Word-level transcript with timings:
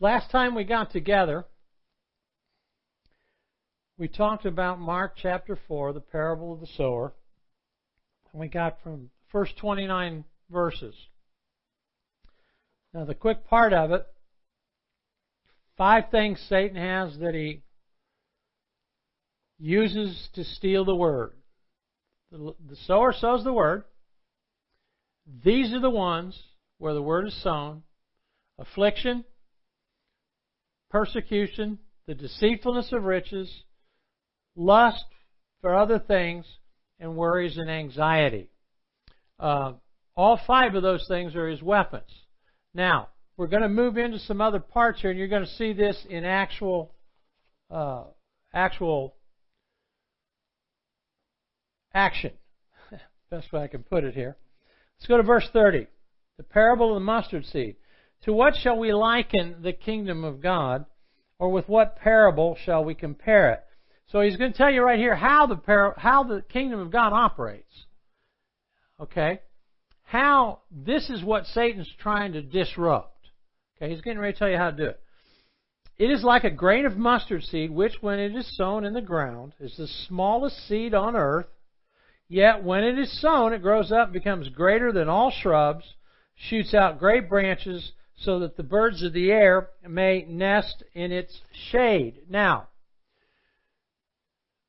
Last 0.00 0.30
time 0.30 0.54
we 0.54 0.62
got 0.62 0.92
together, 0.92 1.44
we 3.96 4.06
talked 4.06 4.46
about 4.46 4.78
Mark 4.78 5.14
chapter 5.20 5.58
4, 5.66 5.92
the 5.92 6.00
parable 6.00 6.52
of 6.52 6.60
the 6.60 6.68
sower. 6.76 7.12
And 8.32 8.40
we 8.40 8.46
got 8.46 8.80
from 8.82 8.92
the 8.92 9.08
first 9.32 9.56
29 9.56 10.24
verses. 10.50 10.94
Now, 12.94 13.06
the 13.06 13.14
quick 13.14 13.44
part 13.46 13.72
of 13.72 13.90
it 13.90 14.06
five 15.76 16.10
things 16.10 16.44
Satan 16.48 16.76
has 16.76 17.18
that 17.18 17.34
he 17.34 17.62
uses 19.58 20.28
to 20.34 20.44
steal 20.44 20.84
the 20.84 20.94
word. 20.94 21.32
The, 22.30 22.54
the 22.68 22.76
sower 22.86 23.12
sows 23.12 23.42
the 23.42 23.52
word. 23.52 23.82
These 25.44 25.72
are 25.72 25.80
the 25.80 25.90
ones 25.90 26.40
where 26.78 26.94
the 26.94 27.02
word 27.02 27.26
is 27.26 27.42
sown 27.42 27.82
affliction, 28.58 29.24
persecution, 30.90 31.78
the 32.06 32.14
deceitfulness 32.14 32.92
of 32.92 33.04
riches, 33.04 33.64
lust 34.56 35.04
for 35.60 35.74
other 35.74 35.98
things, 35.98 36.46
and 37.00 37.16
worries 37.16 37.56
and 37.56 37.70
anxiety. 37.70 38.50
Uh, 39.38 39.74
all 40.16 40.40
five 40.46 40.74
of 40.74 40.82
those 40.82 41.06
things 41.06 41.36
are 41.36 41.48
his 41.48 41.62
weapons. 41.62 42.10
Now, 42.74 43.08
we're 43.36 43.46
going 43.46 43.62
to 43.62 43.68
move 43.68 43.96
into 43.96 44.18
some 44.18 44.40
other 44.40 44.58
parts 44.58 45.00
here, 45.00 45.10
and 45.10 45.18
you're 45.18 45.28
going 45.28 45.44
to 45.44 45.50
see 45.52 45.72
this 45.72 45.96
in 46.08 46.24
actual, 46.24 46.92
uh, 47.70 48.04
actual 48.52 49.14
action. 51.94 52.32
Best 53.30 53.52
way 53.52 53.62
I 53.62 53.68
can 53.68 53.84
put 53.84 54.04
it 54.04 54.14
here. 54.14 54.36
Let's 54.98 55.06
go 55.06 55.18
to 55.18 55.22
verse 55.22 55.48
30. 55.52 55.86
The 56.36 56.42
parable 56.42 56.88
of 56.88 56.94
the 56.94 57.04
mustard 57.04 57.46
seed. 57.46 57.76
To 58.24 58.32
what 58.32 58.56
shall 58.56 58.78
we 58.78 58.92
liken 58.92 59.62
the 59.62 59.72
kingdom 59.72 60.24
of 60.24 60.40
God, 60.40 60.86
or 61.38 61.50
with 61.50 61.68
what 61.68 61.96
parable 61.96 62.56
shall 62.64 62.84
we 62.84 62.94
compare 62.94 63.52
it? 63.52 63.64
So 64.10 64.20
he's 64.20 64.36
going 64.36 64.52
to 64.52 64.58
tell 64.58 64.70
you 64.70 64.82
right 64.82 64.98
here 64.98 65.14
how 65.14 65.46
the 65.46 65.56
par- 65.56 65.94
how 65.98 66.24
the 66.24 66.42
kingdom 66.42 66.80
of 66.80 66.90
God 66.90 67.12
operates. 67.12 67.86
Okay, 69.00 69.40
how 70.02 70.60
this 70.70 71.10
is 71.10 71.22
what 71.22 71.46
Satan's 71.46 71.90
trying 71.98 72.32
to 72.32 72.42
disrupt. 72.42 73.28
Okay, 73.76 73.92
he's 73.92 74.00
getting 74.00 74.18
ready 74.18 74.32
to 74.32 74.38
tell 74.38 74.48
you 74.48 74.56
how 74.56 74.70
to 74.70 74.76
do 74.76 74.86
it. 74.86 75.00
It 75.98 76.10
is 76.10 76.22
like 76.22 76.44
a 76.44 76.50
grain 76.50 76.86
of 76.86 76.96
mustard 76.96 77.42
seed, 77.42 77.70
which, 77.70 77.94
when 78.00 78.18
it 78.18 78.34
is 78.34 78.56
sown 78.56 78.84
in 78.84 78.94
the 78.94 79.00
ground, 79.00 79.54
is 79.60 79.76
the 79.76 79.88
smallest 79.88 80.56
seed 80.68 80.94
on 80.94 81.16
earth. 81.16 81.46
Yet, 82.28 82.62
when 82.62 82.84
it 82.84 82.98
is 82.98 83.20
sown, 83.20 83.52
it 83.52 83.62
grows 83.62 83.90
up, 83.90 84.12
becomes 84.12 84.48
greater 84.48 84.92
than 84.92 85.08
all 85.08 85.30
shrubs, 85.30 85.84
shoots 86.36 86.72
out 86.72 86.98
great 86.98 87.28
branches, 87.28 87.92
so 88.20 88.40
that 88.40 88.56
the 88.56 88.62
birds 88.62 89.02
of 89.02 89.12
the 89.12 89.30
air 89.30 89.68
may 89.86 90.24
nest 90.28 90.82
in 90.94 91.12
its 91.12 91.40
shade. 91.70 92.22
Now, 92.28 92.68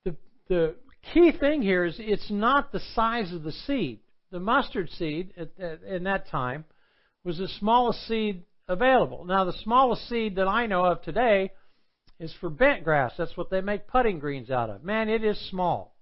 the, 0.05 0.15
the 0.47 0.75
key 1.13 1.31
thing 1.31 1.61
here 1.61 1.85
is 1.85 1.95
it's 1.97 2.29
not 2.29 2.71
the 2.71 2.81
size 2.93 3.33
of 3.33 3.43
the 3.43 3.51
seed. 3.51 3.99
The 4.31 4.39
mustard 4.39 4.89
seed 4.91 5.33
at, 5.35 5.49
at, 5.59 5.81
in 5.83 6.03
that 6.03 6.29
time 6.29 6.65
was 7.23 7.39
the 7.39 7.47
smallest 7.47 8.07
seed 8.07 8.43
available. 8.67 9.25
Now, 9.25 9.45
the 9.45 9.57
smallest 9.63 10.07
seed 10.07 10.35
that 10.35 10.47
I 10.47 10.67
know 10.67 10.85
of 10.85 11.01
today 11.01 11.51
is 12.19 12.33
for 12.39 12.51
bent 12.51 12.83
grass. 12.83 13.13
That's 13.17 13.35
what 13.35 13.49
they 13.49 13.61
make 13.61 13.87
putting 13.87 14.19
greens 14.19 14.51
out 14.51 14.69
of. 14.69 14.83
Man, 14.83 15.09
it 15.09 15.23
is 15.23 15.49
small. 15.49 15.95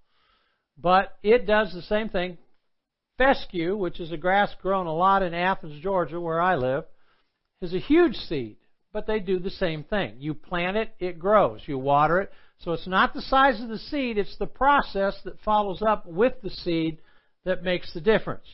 But 0.78 1.18
it 1.24 1.48
does 1.48 1.74
the 1.74 1.82
same 1.84 2.10
thing. 2.10 2.38
Fescue, 3.18 3.78
which 3.78 4.02
is 4.02 4.12
a 4.12 4.18
grass 4.18 4.54
grown 4.62 4.86
a 4.86 4.94
lot 4.94 5.24
in 5.24 5.34
Athens, 5.34 5.82
Georgia, 5.82 6.20
where 6.20 6.42
I 6.42 6.56
live, 6.56 6.84
is 7.62 7.74
a 7.74 7.80
huge 7.80 8.16
seed, 8.16 8.58
but 8.94 9.08
they 9.08 9.20
do 9.20 9.40
the 9.40 9.50
same 9.50 9.84
thing. 9.84 10.16
You 10.20 10.34
plant 10.34 10.78
it, 10.78 10.94
it 11.00 11.20
grows. 11.20 11.62
You 11.66 11.78
water 11.78 12.22
it. 12.22 12.32
So 12.60 12.74
it's 12.74 12.88
not 12.88 13.14
the 13.14 13.22
size 13.22 13.62
of 13.62 13.70
the 13.70 13.78
seed, 13.78 14.18
it's 14.18 14.38
the 14.38 14.48
process 14.48 15.16
that 15.26 15.40
follows 15.42 15.82
up 15.82 16.06
with 16.08 16.34
the 16.42 16.50
seed 16.50 17.00
that 17.46 17.64
makes 17.64 17.94
the 17.94 18.02
difference. 18.02 18.46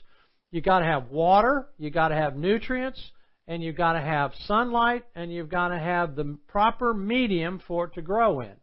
You 0.51 0.61
got 0.61 0.79
to 0.79 0.85
have 0.85 1.09
water, 1.09 1.67
you 1.77 1.89
got 1.89 2.09
to 2.09 2.15
have 2.15 2.35
nutrients, 2.35 3.01
and 3.47 3.63
you've 3.63 3.77
got 3.77 3.93
to 3.93 4.01
have 4.01 4.33
sunlight, 4.45 5.03
and 5.15 5.31
you've 5.31 5.49
got 5.49 5.69
to 5.69 5.79
have 5.79 6.15
the 6.15 6.37
proper 6.47 6.93
medium 6.93 7.61
for 7.67 7.85
it 7.85 7.93
to 7.95 8.01
grow 8.01 8.41
in. 8.41 8.53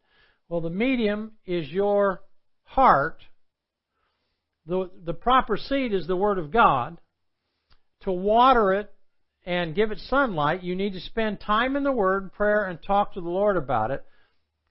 Well, 0.49 0.61
the 0.61 0.71
medium 0.71 1.33
is 1.47 1.69
your 1.69 2.23
heart. 2.65 3.23
The, 4.67 4.91
the 5.05 5.15
proper 5.15 5.57
seed 5.57 5.95
is 5.95 6.07
the 6.07 6.17
Word 6.17 6.39
of 6.39 6.51
God. 6.51 6.99
To 8.03 8.13
water 8.13 8.75
it 8.75 8.93
and 9.45 9.75
give 9.75 9.91
it 9.91 9.99
sunlight, 9.99 10.63
you 10.63 10.77
need 10.77 10.93
to 10.93 11.01
spend 11.01 11.41
time 11.41 11.77
in 11.77 11.83
the 11.83 11.93
Word, 11.93 12.33
prayer, 12.33 12.65
and 12.65 12.79
talk 12.83 13.15
to 13.15 13.21
the 13.21 13.29
Lord 13.29 13.57
about 13.57 13.91
it. 13.91 14.05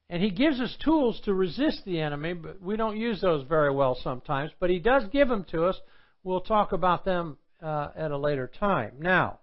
And 0.09 0.21
He 0.21 0.29
gives 0.29 0.59
us 0.59 0.75
tools 0.83 1.19
to 1.25 1.33
resist 1.33 1.83
the 1.85 1.99
enemy, 1.99 2.33
but 2.33 2.61
we 2.61 2.77
don't 2.77 2.97
use 2.97 3.21
those 3.21 3.47
very 3.47 3.73
well 3.73 3.97
sometimes. 4.01 4.51
But 4.59 4.69
He 4.69 4.79
does 4.79 5.03
give 5.11 5.27
them 5.27 5.45
to 5.51 5.65
us. 5.65 5.79
We'll 6.23 6.41
talk 6.41 6.71
about 6.71 7.05
them 7.05 7.37
uh, 7.61 7.89
at 7.95 8.11
a 8.11 8.17
later 8.17 8.49
time. 8.59 8.93
Now, 8.99 9.39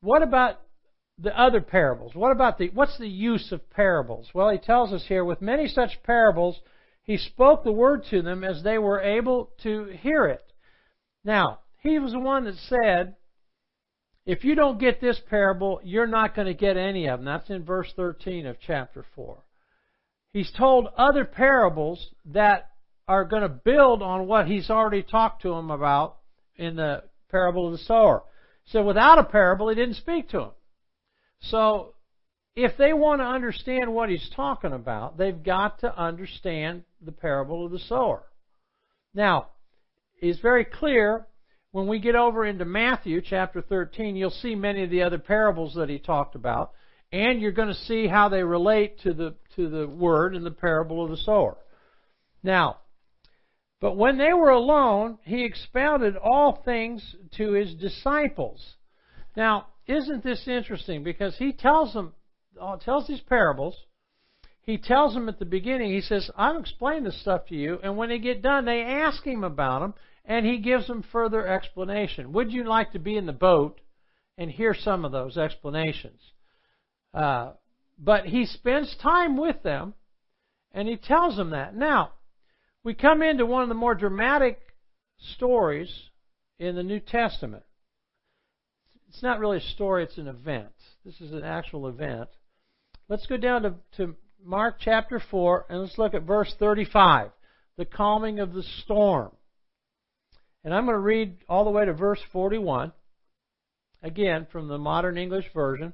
what 0.00 0.22
about 0.22 0.60
the 1.18 1.38
other 1.38 1.60
parables? 1.60 2.14
What 2.14 2.32
about 2.32 2.58
the 2.58 2.70
what's 2.70 2.98
the 2.98 3.08
use 3.08 3.52
of 3.52 3.68
parables? 3.70 4.28
Well, 4.34 4.50
he 4.50 4.58
tells 4.58 4.92
us 4.92 5.04
here 5.06 5.24
with 5.24 5.40
many 5.40 5.68
such 5.68 6.02
parables 6.02 6.60
he 7.02 7.16
spoke 7.16 7.64
the 7.64 7.72
word 7.72 8.04
to 8.10 8.22
them 8.22 8.44
as 8.44 8.62
they 8.62 8.78
were 8.78 9.00
able 9.00 9.50
to 9.62 9.86
hear 9.86 10.26
it. 10.26 10.51
Now, 11.24 11.60
he 11.80 11.98
was 11.98 12.12
the 12.12 12.20
one 12.20 12.44
that 12.44 12.56
said, 12.56 13.16
if 14.24 14.44
you 14.44 14.54
don't 14.54 14.78
get 14.78 15.00
this 15.00 15.20
parable, 15.28 15.80
you're 15.82 16.06
not 16.06 16.34
going 16.34 16.46
to 16.46 16.54
get 16.54 16.76
any 16.76 17.08
of 17.08 17.18
them. 17.18 17.24
That's 17.24 17.50
in 17.50 17.64
verse 17.64 17.92
13 17.96 18.46
of 18.46 18.56
chapter 18.64 19.04
4. 19.14 19.38
He's 20.32 20.52
told 20.56 20.88
other 20.96 21.24
parables 21.24 22.10
that 22.26 22.70
are 23.08 23.24
going 23.24 23.42
to 23.42 23.48
build 23.48 24.02
on 24.02 24.26
what 24.26 24.46
he's 24.46 24.70
already 24.70 25.02
talked 25.02 25.42
to 25.42 25.50
them 25.50 25.70
about 25.70 26.18
in 26.56 26.76
the 26.76 27.02
parable 27.30 27.66
of 27.66 27.72
the 27.72 27.78
sower. 27.78 28.22
So 28.66 28.82
without 28.82 29.18
a 29.18 29.24
parable, 29.24 29.68
he 29.68 29.74
didn't 29.74 29.96
speak 29.96 30.28
to 30.30 30.38
them. 30.38 30.50
So 31.40 31.94
if 32.54 32.76
they 32.76 32.92
want 32.92 33.20
to 33.20 33.26
understand 33.26 33.92
what 33.92 34.08
he's 34.08 34.30
talking 34.34 34.72
about, 34.72 35.18
they've 35.18 35.42
got 35.42 35.80
to 35.80 35.98
understand 35.98 36.84
the 37.04 37.12
parable 37.12 37.66
of 37.66 37.72
the 37.72 37.80
sower. 37.80 38.22
Now, 39.14 39.48
it's 40.22 40.40
very 40.40 40.64
clear 40.64 41.26
when 41.72 41.88
we 41.88 41.98
get 41.98 42.14
over 42.14 42.46
into 42.46 42.64
Matthew 42.64 43.20
chapter 43.20 43.60
13, 43.60 44.14
you'll 44.14 44.30
see 44.30 44.54
many 44.54 44.84
of 44.84 44.90
the 44.90 45.02
other 45.02 45.18
parables 45.18 45.74
that 45.74 45.88
he 45.88 45.98
talked 45.98 46.34
about, 46.34 46.72
and 47.10 47.40
you're 47.40 47.50
going 47.50 47.68
to 47.68 47.74
see 47.74 48.06
how 48.06 48.28
they 48.28 48.42
relate 48.42 49.00
to 49.00 49.12
the 49.12 49.34
to 49.56 49.68
the 49.68 49.86
word 49.86 50.34
in 50.36 50.44
the 50.44 50.50
parable 50.50 51.02
of 51.02 51.10
the 51.10 51.16
sower. 51.16 51.56
Now, 52.42 52.78
but 53.80 53.96
when 53.96 54.16
they 54.16 54.32
were 54.32 54.50
alone, 54.50 55.18
he 55.24 55.44
expounded 55.44 56.16
all 56.16 56.62
things 56.64 57.16
to 57.36 57.52
his 57.52 57.74
disciples. 57.74 58.76
Now, 59.36 59.66
isn't 59.86 60.22
this 60.22 60.46
interesting? 60.46 61.02
Because 61.02 61.36
he 61.36 61.52
tells 61.52 61.92
them, 61.92 62.12
uh, 62.60 62.76
tells 62.76 63.08
these 63.08 63.20
parables. 63.20 63.76
He 64.62 64.78
tells 64.78 65.14
them 65.14 65.28
at 65.28 65.40
the 65.40 65.44
beginning, 65.44 65.90
he 65.90 66.00
says, 66.00 66.30
I'll 66.36 66.60
explain 66.60 67.02
this 67.02 67.20
stuff 67.20 67.46
to 67.46 67.56
you. 67.56 67.80
And 67.82 67.96
when 67.96 68.10
they 68.10 68.18
get 68.18 68.42
done, 68.42 68.64
they 68.64 68.82
ask 68.82 69.24
him 69.24 69.42
about 69.42 69.80
them 69.80 69.94
and 70.24 70.46
he 70.46 70.58
gives 70.58 70.86
them 70.86 71.04
further 71.12 71.46
explanation. 71.46 72.32
Would 72.32 72.52
you 72.52 72.64
like 72.64 72.92
to 72.92 72.98
be 72.98 73.16
in 73.16 73.26
the 73.26 73.32
boat 73.32 73.80
and 74.38 74.50
hear 74.50 74.74
some 74.74 75.04
of 75.04 75.12
those 75.12 75.36
explanations? 75.36 76.20
Uh, 77.12 77.52
but 77.98 78.26
he 78.26 78.46
spends 78.46 78.96
time 79.02 79.36
with 79.36 79.62
them, 79.62 79.94
and 80.72 80.88
he 80.88 80.96
tells 80.96 81.36
them 81.36 81.50
that. 81.50 81.74
Now, 81.74 82.12
we 82.84 82.94
come 82.94 83.22
into 83.22 83.46
one 83.46 83.62
of 83.62 83.68
the 83.68 83.74
more 83.74 83.94
dramatic 83.94 84.58
stories 85.34 85.92
in 86.58 86.74
the 86.74 86.82
New 86.82 87.00
Testament. 87.00 87.64
It's 89.08 89.22
not 89.22 89.40
really 89.40 89.58
a 89.58 89.72
story, 89.74 90.04
it's 90.04 90.18
an 90.18 90.28
event. 90.28 90.72
This 91.04 91.20
is 91.20 91.32
an 91.32 91.44
actual 91.44 91.86
event. 91.88 92.28
Let's 93.08 93.26
go 93.26 93.36
down 93.36 93.62
to, 93.62 93.74
to 93.98 94.16
Mark 94.42 94.76
chapter 94.80 95.20
4 95.30 95.66
and 95.68 95.82
let's 95.82 95.98
look 95.98 96.14
at 96.14 96.22
verse 96.22 96.54
35 96.58 97.30
the 97.78 97.84
calming 97.84 98.38
of 98.38 98.52
the 98.52 98.62
storm. 98.62 99.32
And 100.64 100.72
I'm 100.72 100.84
going 100.84 100.94
to 100.94 101.00
read 101.00 101.38
all 101.48 101.64
the 101.64 101.70
way 101.70 101.84
to 101.84 101.92
verse 101.92 102.20
41, 102.32 102.92
again 104.02 104.46
from 104.50 104.68
the 104.68 104.78
modern 104.78 105.18
English 105.18 105.46
version. 105.52 105.92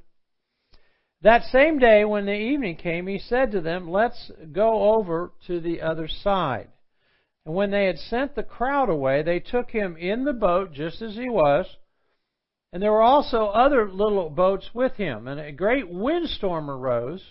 That 1.23 1.43
same 1.45 1.79
day, 1.79 2.05
when 2.05 2.27
the 2.27 2.33
evening 2.33 2.77
came, 2.77 3.07
he 3.07 3.19
said 3.19 3.51
to 3.53 3.61
them, 3.61 3.91
Let's 3.91 4.31
go 4.53 4.95
over 4.95 5.33
to 5.47 5.61
the 5.61 5.81
other 5.81 6.07
side. 6.07 6.69
And 7.45 7.55
when 7.55 7.71
they 7.71 7.87
had 7.87 7.99
sent 7.99 8.35
the 8.35 8.43
crowd 8.43 8.89
away, 8.89 9.23
they 9.23 9.41
took 9.41 9.71
him 9.71 9.97
in 9.97 10.25
the 10.25 10.33
boat 10.33 10.73
just 10.73 11.03
as 11.03 11.15
he 11.15 11.29
was. 11.29 11.67
And 12.73 12.83
there 12.83 12.93
were 12.93 13.03
also 13.03 13.47
other 13.47 13.91
little 13.91 14.29
boats 14.29 14.69
with 14.75 14.93
him. 14.97 15.27
And 15.27 15.41
a 15.41 15.51
great 15.51 15.89
windstorm 15.89 16.71
arose, 16.71 17.25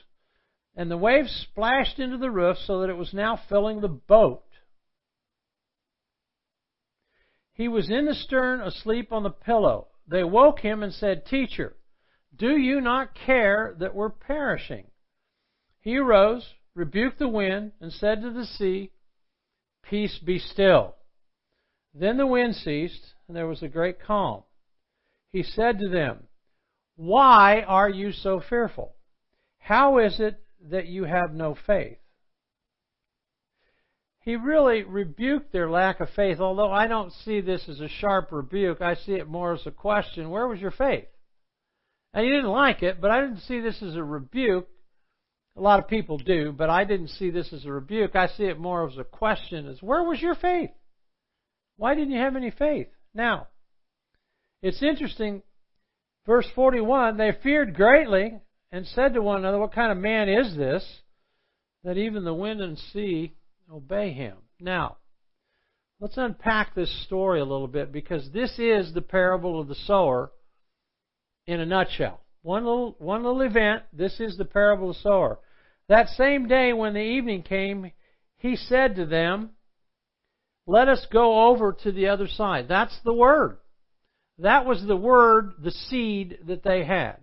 and 0.76 0.90
the 0.90 0.98
waves 0.98 1.32
splashed 1.52 2.00
into 2.00 2.18
the 2.18 2.32
roof 2.32 2.58
so 2.66 2.82
that 2.82 2.90
it 2.90 2.98
was 2.98 3.14
now 3.14 3.40
filling 3.48 3.80
the 3.80 3.88
boat. 3.88 4.44
He 7.58 7.68
was 7.68 7.90
in 7.90 8.06
the 8.06 8.14
stern, 8.14 8.62
asleep 8.62 9.12
on 9.12 9.24
the 9.24 9.32
pillow. 9.32 9.88
they 10.08 10.24
woke 10.24 10.60
him 10.60 10.84
and 10.84 10.94
said, 10.94 11.26
Teacher, 11.26 11.76
do 12.36 12.56
you 12.56 12.80
not 12.80 13.16
care 13.16 13.76
that 13.80 13.96
we're 13.96 14.12
perishing? 14.12 14.86
He 15.80 15.98
arose, 15.98 16.54
rebuked 16.76 17.18
the 17.18 17.28
wind, 17.28 17.72
and 17.82 17.92
said 17.92 18.22
to 18.22 18.30
the 18.30 18.46
sea, 18.46 18.92
Peace 19.82 20.20
be 20.20 20.38
still. 20.38 20.98
Then 21.96 22.18
the 22.18 22.28
wind 22.28 22.56
ceased, 22.56 23.16
and 23.28 23.36
there 23.36 23.48
was 23.48 23.64
a 23.64 23.68
great 23.68 24.00
calm. 24.00 24.44
He 25.32 25.42
said 25.42 25.80
to 25.80 25.90
them, 25.90 26.28
Why 26.96 27.62
are 27.62 27.90
you 27.90 28.12
so 28.12 28.40
fearful? 28.40 28.96
How 29.58 29.98
is 29.98 30.20
it 30.20 30.40
that 30.70 30.86
you 30.86 31.06
have 31.06 31.34
no 31.34 31.56
faith? 31.56 31.98
He 34.28 34.36
really 34.36 34.84
rebuked 34.84 35.54
their 35.54 35.70
lack 35.70 36.02
of 36.02 36.10
faith, 36.10 36.42
although 36.42 36.70
I 36.70 36.88
don't 36.88 37.14
see 37.14 37.40
this 37.40 37.70
as 37.70 37.80
a 37.80 37.88
sharp 37.88 38.34
rebuke. 38.34 38.82
I 38.82 38.96
see 38.96 39.14
it 39.14 39.30
more 39.30 39.54
as 39.54 39.66
a 39.66 39.72
question 39.72 40.30
where 40.30 40.50
was 40.50 40.60
your 40.60 40.72
faith? 40.72 41.08
And 42.14 42.26
he 42.26 42.32
didn't 42.32 42.52
like 42.52 42.84
it, 42.84 43.00
but 43.00 43.10
I 43.10 43.22
didn't 43.22 43.40
see 43.40 43.62
this 43.62 43.82
as 43.82 43.96
a 43.96 44.04
rebuke. 44.04 44.68
A 45.56 45.62
lot 45.62 45.80
of 45.80 45.88
people 45.88 46.18
do, 46.18 46.52
but 46.52 46.70
I 46.70 46.84
didn't 46.84 47.08
see 47.08 47.30
this 47.30 47.54
as 47.54 47.64
a 47.64 47.72
rebuke. 47.72 48.18
I 48.18 48.28
see 48.28 48.44
it 48.44 48.60
more 48.60 48.86
as 48.90 48.98
a 48.98 49.06
question 49.06 49.66
as 49.66 49.82
where 49.82 50.04
was 50.04 50.20
your 50.20 50.36
faith? 50.36 50.72
Why 51.78 51.96
didn't 51.96 52.12
you 52.12 52.20
have 52.20 52.36
any 52.36 52.52
faith? 52.52 52.90
Now, 53.14 53.48
it's 54.62 54.84
interesting, 54.84 55.42
verse 56.26 56.48
41, 56.54 57.16
they 57.16 57.32
feared 57.42 57.74
greatly 57.74 58.42
and 58.74 58.86
said 58.88 59.14
to 59.14 59.22
one 59.22 59.38
another, 59.38 59.58
What 59.58 59.72
kind 59.72 59.90
of 59.90 59.98
man 59.98 60.28
is 60.28 60.58
this 60.58 60.86
that 61.86 61.96
even 61.96 62.26
the 62.26 62.34
wind 62.34 62.60
and 62.60 62.78
sea 62.78 63.37
obey 63.72 64.12
him? 64.12 64.38
Now, 64.60 64.98
let's 66.00 66.18
unpack 66.18 66.76
this 66.76 67.04
story 67.06 67.40
a 67.40 67.46
little 67.46 67.68
bit 67.68 67.92
because 67.92 68.32
this 68.32 68.58
is 68.60 68.94
the 68.94 69.02
parable 69.02 69.60
of 69.60 69.68
the 69.68 69.76
sower 69.76 70.32
in 71.46 71.60
a 71.60 71.66
nutshell. 71.66 72.22
One 72.42 72.66
little, 72.66 72.96
one 73.00 73.24
little 73.24 73.42
event, 73.42 73.84
this 73.92 74.20
is 74.20 74.38
the 74.38 74.46
parable 74.46 74.90
of 74.90 74.96
the 74.96 75.02
sower. 75.02 75.40
That 75.90 76.10
same 76.10 76.48
day 76.48 76.74
when 76.74 76.94
the 76.94 77.00
evening 77.00 77.44
came, 77.44 77.92
he 78.38 78.56
said 78.56 78.96
to 78.96 79.06
them, 79.06 79.52
Let 80.66 80.90
us 80.90 81.06
go 81.12 81.48
over 81.50 81.76
to 81.84 81.92
the 81.92 82.08
other 82.08 82.28
side. 82.28 82.68
That's 82.68 82.98
the 83.04 83.14
word. 83.14 83.58
That 84.40 84.66
was 84.66 84.86
the 84.86 84.98
word, 84.98 85.54
the 85.60 85.72
seed 85.72 86.40
that 86.48 86.64
they 86.64 86.84
had. 86.84 87.18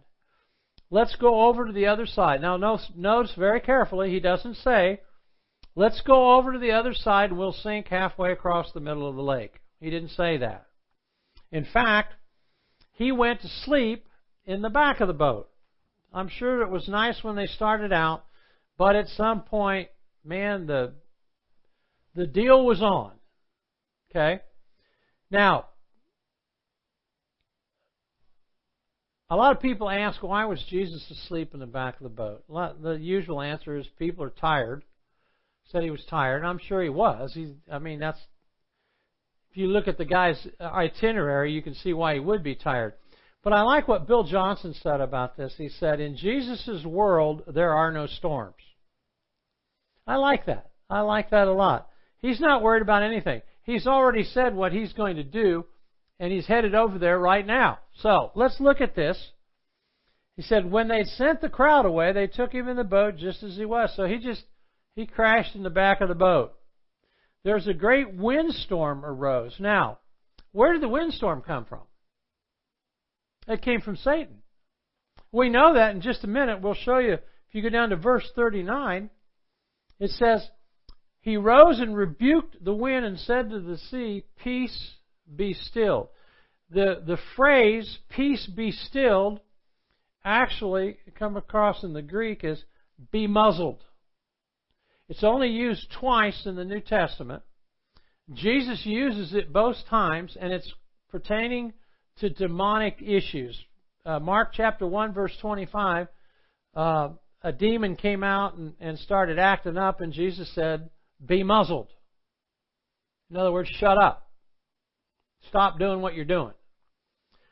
Let's 0.91 1.17
go 1.17 1.49
over 1.49 1.67
to 1.67 1.73
the 1.73 1.87
other 1.87 2.07
side. 2.07 2.41
Now, 2.41 2.57
notice 2.57 3.33
very 3.37 3.61
carefully, 3.61 4.11
he 4.11 4.21
doesn't 4.21 4.57
say, 4.57 5.01
let's 5.77 6.01
go 6.01 6.37
over 6.37 6.53
to 6.53 6.59
the 6.59 6.73
other 6.73 6.95
side 6.95 7.31
and 7.31 7.39
we'll 7.39 7.53
sink 7.53 7.89
halfway 7.89 8.33
across 8.33 8.73
the 8.73 8.81
middle 8.81 9.09
of 9.09 9.17
the 9.17 9.23
lake. 9.23 9.61
He 9.81 9.91
didn't 9.91 10.11
say 10.11 10.39
that. 10.39 10.67
In 11.51 11.65
fact, 11.65 12.15
he 12.93 13.13
went 13.13 13.41
to 13.43 13.49
sleep 13.49 14.07
in 14.45 14.63
the 14.63 14.71
back 14.71 15.01
of 15.01 15.09
the 15.09 15.15
boat. 15.15 15.49
I'm 16.13 16.29
sure 16.29 16.63
it 16.63 16.71
was 16.71 16.89
nice 16.89 17.23
when 17.23 17.37
they 17.37 17.47
started 17.47 17.93
out, 17.93 18.25
but 18.79 18.95
at 18.97 19.09
some 19.09 19.43
point, 19.43 19.89
man, 20.25 20.67
the 20.67 20.95
the 22.15 22.27
deal 22.27 22.65
was 22.65 22.81
on. 22.81 23.13
Okay? 24.11 24.41
Now, 25.31 25.67
a 29.29 29.35
lot 29.35 29.57
of 29.57 29.61
people 29.61 29.91
ask 29.91 30.23
why 30.23 30.45
was 30.45 30.63
Jesus 30.69 31.11
asleep 31.11 31.55
in 31.55 31.61
the 31.61 31.67
back 31.67 31.97
of 31.97 32.05
the 32.05 32.09
boat? 32.09 32.45
the 32.49 32.99
usual 33.01 33.41
answer 33.41 33.77
is 33.77 33.87
people 33.99 34.23
are 34.23 34.31
tired. 34.31 34.85
Said 35.71 35.83
he 35.83 35.91
was 35.91 36.05
tired. 36.09 36.45
I'm 36.45 36.59
sure 36.59 36.83
he 36.83 36.89
was. 36.89 37.33
He, 37.35 37.55
I 37.71 37.79
mean, 37.79 37.99
that's 37.99 38.21
if 39.51 39.57
you 39.57 39.69
look 39.69 39.89
at 39.89 39.99
the 39.99 40.05
guy's 40.05 40.47
itinerary, 40.61 41.53
you 41.53 41.63
can 41.63 41.75
see 41.75 41.93
why 41.93 42.15
he 42.15 42.21
would 42.21 42.43
be 42.43 42.55
tired. 42.55 42.95
But 43.43 43.53
I 43.53 43.63
like 43.63 43.87
what 43.87 44.07
Bill 44.07 44.25
Johnson 44.25 44.75
said 44.83 45.01
about 45.01 45.37
this. 45.37 45.55
He 45.57 45.69
said, 45.69 46.01
"In 46.01 46.17
Jesus' 46.17 46.85
world, 46.85 47.43
there 47.47 47.73
are 47.73 47.93
no 47.93 48.07
storms." 48.07 48.57
I 50.07 50.17
like 50.17 50.47
that. 50.47 50.71
I 50.91 51.01
like 51.01 51.31
that 51.31 51.49
a 51.49 51.53
lot. 51.53 51.89
He's 52.19 52.41
not 52.41 52.63
worried 52.63 52.83
about 52.83 53.03
anything. 53.03 53.43
He's 53.63 53.87
already 53.87 54.25
said 54.25 54.55
what 54.55 54.73
he's 54.73 54.93
going 54.93 55.17
to 55.17 55.25
do, 55.25 55.67
and 56.21 56.33
he's 56.33 56.47
headed 56.47 56.75
over 56.75 56.99
there 56.99 57.19
right 57.19 57.47
now. 57.47 57.79
So 58.01 58.33
let's 58.35 58.61
look 58.61 58.81
at 58.81 58.95
this. 58.95 59.31
He 60.37 60.43
said, 60.43 60.71
when 60.71 60.89
they 60.89 61.05
sent 61.05 61.41
the 61.41 61.49
crowd 61.49 61.87
away, 61.87 62.13
they 62.13 62.27
took 62.27 62.53
him 62.53 62.69
in 62.69 62.77
the 62.77 62.85
boat 62.85 63.17
just 63.17 63.43
as 63.43 63.57
he 63.57 63.65
was. 63.65 63.95
So 63.95 64.07
he 64.07 64.19
just 64.19 64.43
he 64.97 65.07
crashed 65.07 65.55
in 65.55 65.63
the 65.63 65.71
back 65.71 66.01
of 66.01 66.09
the 66.09 66.15
boat. 66.15 66.55
There's 67.43 67.67
a 67.67 67.75
great 67.75 68.15
windstorm 68.15 69.05
arose. 69.05 69.55
Now, 69.59 69.99
where 70.53 70.73
did 70.73 70.83
the 70.83 70.89
windstorm 70.89 71.43
come 71.43 71.65
from? 71.65 71.83
It 73.47 73.63
came 73.63 73.81
from 73.81 73.97
Satan. 73.97 74.43
We 75.33 75.51
know 75.51 75.75
that 75.75 75.95
in 75.95 76.01
just 76.01 76.25
a 76.25 76.29
minute. 76.29 76.63
We'll 76.63 76.75
show 76.75 76.99
you. 76.99 77.15
If 77.15 77.55
you 77.55 77.63
go 77.63 77.69
down 77.69 77.91
to 77.91 77.97
verse 77.97 78.29
39, 78.35 79.11
it 79.99 80.11
says, 80.11 80.49
He 81.21 81.37
rose 81.37 81.81
and 81.81 81.97
rebuked 81.97 82.65
the 82.65 82.73
wind 82.73 83.05
and 83.05 83.19
said 83.19 83.51
to 83.51 83.61
the 83.61 83.77
sea, 83.77 84.25
Peace, 84.43 84.95
be 85.35 85.55
still. 85.55 86.11
The, 86.71 87.03
the 87.07 87.19
phrase, 87.37 87.99
peace 88.09 88.47
be 88.47 88.73
stilled, 88.73 89.41
actually 90.25 90.97
come 91.19 91.37
across 91.37 91.85
in 91.85 91.93
the 91.93 92.03
Greek 92.03 92.43
as 92.45 92.63
be 93.13 93.27
muzzled. 93.27 93.85
It's 95.09 95.25
only 95.25 95.49
used 95.49 95.87
twice 96.01 96.47
in 96.47 96.57
the 96.57 96.65
New 96.65 96.81
Testament. 96.81 97.43
Jesus 98.33 98.81
uses 98.85 99.35
it 99.35 99.53
both 99.53 99.77
times, 99.91 100.37
and 100.41 100.53
it's 100.53 100.73
pertaining 101.11 101.75
to 102.19 102.31
demonic 102.31 103.03
issues. 103.03 103.59
Uh, 104.07 104.19
Mark 104.19 104.53
chapter 104.55 104.87
1, 104.87 105.13
verse 105.13 105.37
25, 105.41 106.09
uh, 106.75 107.09
a 107.43 107.53
demon 107.53 107.97
came 107.97 108.25
out 108.25 108.55
and, 108.55 108.75
and 108.81 108.99
started 108.99 109.39
acting 109.39 109.77
up, 109.77 110.01
and 110.01 110.13
Jesus 110.13 110.51
said, 110.55 110.89
Be 111.25 111.43
muzzled. 111.43 111.89
In 113.31 113.37
other 113.37 113.53
words, 113.53 113.69
shut 113.79 113.99
up. 113.99 114.31
Stop 115.49 115.79
doing 115.79 116.01
what 116.01 116.15
you're 116.15 116.25
doing. 116.25 116.55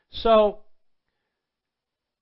So, 0.09 0.59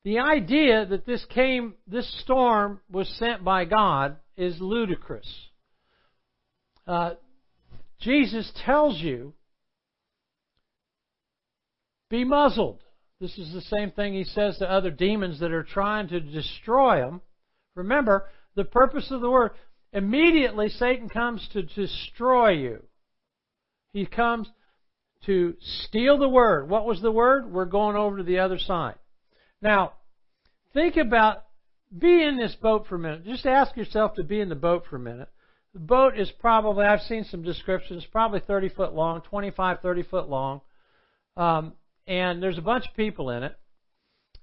the 0.03 0.19
idea 0.19 0.85
that 0.85 1.05
this 1.05 1.23
came, 1.29 1.75
this 1.87 2.21
storm 2.21 2.81
was 2.91 3.07
sent 3.17 3.43
by 3.43 3.65
God 3.65 4.17
is 4.37 4.59
ludicrous. 4.59 5.49
Uh, 6.87 7.11
Jesus 7.99 8.51
tells 8.65 8.99
you, 8.99 9.33
be 12.09 12.23
muzzled. 12.23 12.81
This 13.19 13.37
is 13.37 13.53
the 13.53 13.61
same 13.61 13.91
thing 13.91 14.13
he 14.13 14.23
says 14.23 14.57
to 14.57 14.69
other 14.69 14.89
demons 14.89 15.39
that 15.39 15.51
are 15.51 15.63
trying 15.63 16.07
to 16.09 16.19
destroy 16.19 16.99
them. 16.99 17.21
Remember, 17.75 18.27
the 18.55 18.65
purpose 18.65 19.11
of 19.11 19.21
the 19.21 19.29
word, 19.29 19.51
immediately 19.93 20.69
Satan 20.69 21.07
comes 21.07 21.47
to 21.53 21.61
destroy 21.61 22.49
you. 22.51 22.83
He 23.93 24.05
comes 24.05 24.49
to 25.25 25.55
steal 25.59 26.17
the 26.17 26.27
word. 26.27 26.67
What 26.67 26.85
was 26.85 27.01
the 27.01 27.11
word? 27.11 27.51
We're 27.51 27.65
going 27.65 27.95
over 27.95 28.17
to 28.17 28.23
the 28.23 28.39
other 28.39 28.57
side. 28.57 28.95
Now, 29.61 29.93
think 30.73 30.97
about 30.97 31.45
be 31.97 32.23
in 32.23 32.37
this 32.37 32.55
boat 32.55 32.87
for 32.87 32.95
a 32.95 32.99
minute. 32.99 33.25
Just 33.25 33.45
ask 33.45 33.75
yourself 33.75 34.15
to 34.15 34.23
be 34.23 34.39
in 34.39 34.49
the 34.49 34.55
boat 34.55 34.83
for 34.89 34.95
a 34.95 34.99
minute. 34.99 35.29
The 35.73 35.79
boat 35.79 36.19
is 36.19 36.29
probably, 36.39 36.85
I've 36.85 37.01
seen 37.01 37.23
some 37.25 37.43
descriptions, 37.43 38.05
probably 38.11 38.41
30 38.41 38.69
foot 38.69 38.93
long, 38.93 39.21
25, 39.21 39.79
30 39.81 40.03
foot 40.03 40.29
long. 40.29 40.61
Um, 41.37 41.73
and 42.07 42.43
there's 42.43 42.57
a 42.57 42.61
bunch 42.61 42.87
of 42.87 42.95
people 42.95 43.29
in 43.29 43.43
it. 43.43 43.57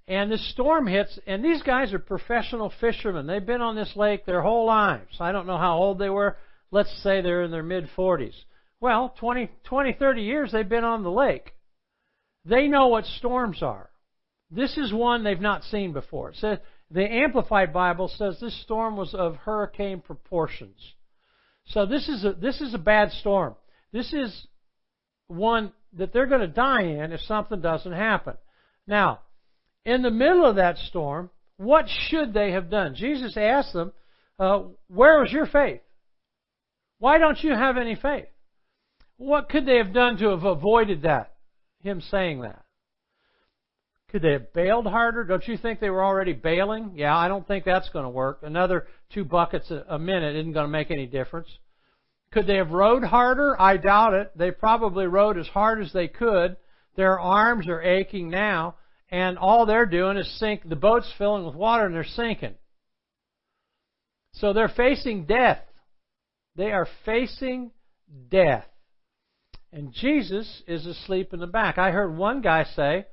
And 0.06 0.32
this 0.32 0.50
storm 0.52 0.86
hits, 0.86 1.18
and 1.26 1.44
these 1.44 1.60
guys 1.62 1.92
are 1.92 1.98
professional 1.98 2.72
fishermen. 2.80 3.26
They've 3.26 3.44
been 3.44 3.60
on 3.60 3.76
this 3.76 3.92
lake 3.94 4.24
their 4.24 4.40
whole 4.40 4.64
lives. 4.66 5.16
I 5.20 5.32
don't 5.32 5.46
know 5.46 5.58
how 5.58 5.76
old 5.76 5.98
they 5.98 6.08
were. 6.08 6.38
Let's 6.70 7.02
say 7.02 7.20
they're 7.20 7.42
in 7.42 7.50
their 7.50 7.62
mid 7.62 7.88
40s. 7.94 8.34
Well, 8.80 9.14
20, 9.18 9.50
20, 9.64 9.92
30 9.94 10.22
years 10.22 10.52
they've 10.52 10.68
been 10.68 10.84
on 10.84 11.02
the 11.02 11.10
lake. 11.10 11.52
They 12.46 12.68
know 12.68 12.88
what 12.88 13.04
storms 13.04 13.62
are. 13.62 13.90
This 14.50 14.78
is 14.78 14.92
one 14.94 15.24
they've 15.24 15.38
not 15.38 15.64
seen 15.64 15.92
before. 15.92 16.32
So 16.34 16.56
the 16.90 17.04
Amplified 17.04 17.72
Bible 17.72 18.08
says 18.08 18.38
this 18.40 18.62
storm 18.62 18.96
was 18.96 19.14
of 19.14 19.36
hurricane 19.36 20.00
proportions. 20.00 20.94
So 21.66 21.84
this 21.84 22.08
is 22.08 22.24
a, 22.24 22.32
this 22.32 22.60
is 22.60 22.72
a 22.72 22.78
bad 22.78 23.12
storm. 23.12 23.54
This 23.92 24.12
is 24.12 24.46
one 25.28 25.72
that 25.94 26.12
they're 26.12 26.26
going 26.26 26.40
to 26.40 26.46
die 26.48 26.82
in 26.82 27.12
if 27.12 27.20
something 27.20 27.60
doesn't 27.60 27.92
happen. 27.92 28.34
Now, 28.86 29.20
in 29.84 30.02
the 30.02 30.10
middle 30.10 30.46
of 30.46 30.56
that 30.56 30.78
storm, 30.78 31.30
what 31.58 31.86
should 32.08 32.32
they 32.32 32.52
have 32.52 32.70
done? 32.70 32.94
Jesus 32.94 33.36
asked 33.36 33.72
them, 33.72 33.92
uh, 34.38 34.62
Where 34.88 35.20
was 35.20 35.32
your 35.32 35.46
faith? 35.46 35.80
Why 36.98 37.18
don't 37.18 37.42
you 37.42 37.52
have 37.52 37.76
any 37.76 37.96
faith? 37.96 38.28
What 39.18 39.48
could 39.48 39.66
they 39.66 39.76
have 39.76 39.92
done 39.92 40.16
to 40.18 40.28
have 40.30 40.44
avoided 40.44 41.02
that? 41.02 41.34
Him 41.82 42.00
saying 42.00 42.40
that. 42.42 42.64
Could 44.10 44.22
they 44.22 44.32
have 44.32 44.52
bailed 44.54 44.86
harder? 44.86 45.24
Don't 45.24 45.46
you 45.46 45.58
think 45.58 45.80
they 45.80 45.90
were 45.90 46.04
already 46.04 46.32
bailing? 46.32 46.92
Yeah, 46.94 47.16
I 47.16 47.28
don't 47.28 47.46
think 47.46 47.64
that's 47.64 47.90
going 47.90 48.04
to 48.04 48.10
work. 48.10 48.40
Another 48.42 48.86
two 49.12 49.24
buckets 49.24 49.70
a 49.70 49.98
minute 49.98 50.34
isn't 50.36 50.52
going 50.52 50.64
to 50.64 50.72
make 50.72 50.90
any 50.90 51.06
difference. 51.06 51.48
Could 52.30 52.46
they 52.46 52.56
have 52.56 52.70
rowed 52.70 53.04
harder? 53.04 53.60
I 53.60 53.76
doubt 53.76 54.14
it. 54.14 54.32
They 54.36 54.50
probably 54.50 55.06
rowed 55.06 55.38
as 55.38 55.46
hard 55.48 55.82
as 55.82 55.92
they 55.92 56.08
could 56.08 56.56
Their 56.98 57.20
arms 57.20 57.68
are 57.68 57.80
aching 57.80 58.28
now, 58.28 58.74
and 59.08 59.38
all 59.38 59.66
they're 59.66 59.86
doing 59.86 60.16
is 60.16 60.38
sink. 60.40 60.68
The 60.68 60.74
boat's 60.74 61.10
filling 61.16 61.46
with 61.46 61.54
water 61.54 61.86
and 61.86 61.94
they're 61.94 62.02
sinking. 62.02 62.56
So 64.34 64.52
they're 64.52 64.68
facing 64.68 65.24
death. 65.24 65.60
They 66.56 66.72
are 66.72 66.88
facing 67.06 67.70
death. 68.30 68.66
And 69.72 69.92
Jesus 69.92 70.62
is 70.66 70.86
asleep 70.86 71.32
in 71.32 71.38
the 71.38 71.46
back. 71.46 71.78
I 71.78 71.92
heard 71.92 72.16
one 72.16 72.40
guy 72.40 72.64
say, 72.74 73.06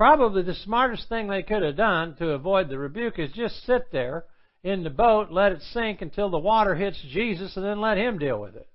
probably 0.00 0.40
the 0.42 0.54
smartest 0.54 1.10
thing 1.10 1.28
they 1.28 1.42
could 1.42 1.62
have 1.62 1.76
done 1.76 2.14
to 2.14 2.30
avoid 2.30 2.70
the 2.70 2.78
rebuke 2.78 3.18
is 3.18 3.30
just 3.32 3.66
sit 3.66 3.92
there 3.92 4.24
in 4.64 4.82
the 4.82 4.88
boat, 4.88 5.30
let 5.30 5.52
it 5.52 5.60
sink 5.74 6.00
until 6.00 6.30
the 6.30 6.38
water 6.38 6.74
hits 6.74 6.98
Jesus, 7.10 7.54
and 7.54 7.66
then 7.66 7.82
let 7.82 7.98
him 7.98 8.16
deal 8.16 8.40
with 8.40 8.56
it. 8.56 8.66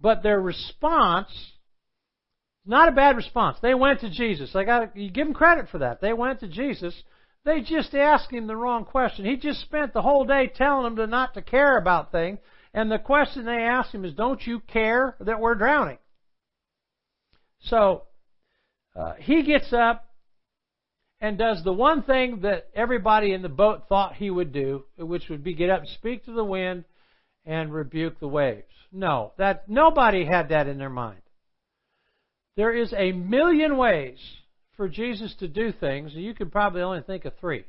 But 0.00 0.22
their 0.22 0.40
response, 0.40 1.30
not 2.64 2.86
a 2.86 2.92
bad 2.92 3.16
response. 3.16 3.56
They 3.60 3.74
went 3.74 4.02
to 4.02 4.08
Jesus. 4.10 4.54
I 4.54 4.62
got 4.62 4.96
you 4.96 5.10
give 5.10 5.26
them 5.26 5.34
credit 5.34 5.68
for 5.68 5.78
that. 5.78 6.00
They 6.00 6.12
went 6.12 6.38
to 6.40 6.48
Jesus. 6.48 6.94
They 7.44 7.60
just 7.62 7.92
asked 7.92 8.30
him 8.30 8.46
the 8.46 8.54
wrong 8.54 8.84
question. 8.84 9.24
He 9.24 9.36
just 9.36 9.60
spent 9.62 9.92
the 9.92 10.02
whole 10.02 10.24
day 10.24 10.46
telling 10.54 10.84
them 10.84 10.94
to 10.94 11.08
not 11.08 11.34
to 11.34 11.42
care 11.42 11.76
about 11.76 12.12
things, 12.12 12.38
and 12.72 12.88
the 12.88 13.00
question 13.00 13.46
they 13.46 13.64
asked 13.64 13.92
him 13.92 14.04
is, 14.04 14.14
"Don't 14.14 14.46
you 14.46 14.60
care 14.60 15.16
that 15.18 15.40
we're 15.40 15.56
drowning?" 15.56 15.98
So 17.62 18.04
uh, 18.94 19.14
he 19.18 19.42
gets 19.42 19.72
up 19.72 20.06
and 21.20 21.36
does 21.36 21.62
the 21.62 21.72
one 21.72 22.02
thing 22.02 22.40
that 22.40 22.68
everybody 22.74 23.32
in 23.32 23.42
the 23.42 23.48
boat 23.48 23.88
thought 23.88 24.14
he 24.14 24.30
would 24.30 24.52
do, 24.52 24.84
which 24.96 25.28
would 25.28 25.44
be 25.44 25.54
get 25.54 25.70
up 25.70 25.80
and 25.80 25.88
speak 25.88 26.24
to 26.24 26.32
the 26.32 26.44
wind 26.44 26.84
and 27.44 27.72
rebuke 27.72 28.18
the 28.20 28.28
waves. 28.28 28.64
No, 28.92 29.32
that 29.38 29.68
nobody 29.68 30.24
had 30.24 30.48
that 30.48 30.66
in 30.66 30.78
their 30.78 30.90
mind. 30.90 31.20
There 32.56 32.72
is 32.72 32.92
a 32.96 33.12
million 33.12 33.76
ways 33.76 34.18
for 34.76 34.88
Jesus 34.88 35.34
to 35.40 35.48
do 35.48 35.72
things, 35.72 36.14
and 36.14 36.24
you 36.24 36.34
could 36.34 36.50
probably 36.50 36.82
only 36.82 37.02
think 37.02 37.24
of 37.24 37.34
three. 37.38 37.64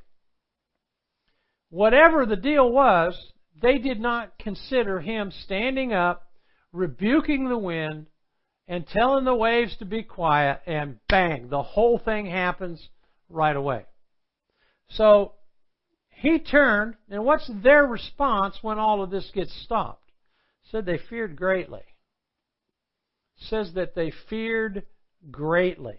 Whatever 1.69 2.25
the 2.25 2.35
deal 2.35 2.69
was, 2.71 3.17
they 3.61 3.77
did 3.77 3.99
not 3.99 4.37
consider 4.39 4.99
him 4.99 5.31
standing 5.43 5.93
up, 5.93 6.27
rebuking 6.73 7.47
the 7.47 7.57
wind, 7.57 8.07
and 8.67 8.87
telling 8.87 9.25
the 9.25 9.35
waves 9.35 9.75
to 9.77 9.85
be 9.85 10.03
quiet, 10.03 10.61
and 10.65 10.97
bang, 11.09 11.49
the 11.49 11.63
whole 11.63 11.99
thing 11.99 12.25
happens 12.25 12.89
right 13.31 13.55
away. 13.55 13.85
So 14.89 15.33
he 16.09 16.39
turned, 16.39 16.95
and 17.09 17.23
what's 17.25 17.49
their 17.63 17.85
response 17.85 18.57
when 18.61 18.77
all 18.77 19.01
of 19.01 19.09
this 19.09 19.29
gets 19.33 19.53
stopped? 19.63 20.11
said 20.69 20.85
they 20.85 20.99
feared 21.09 21.35
greatly. 21.35 21.81
says 23.35 23.73
that 23.73 23.95
they 23.95 24.11
feared 24.29 24.83
greatly. 25.29 25.97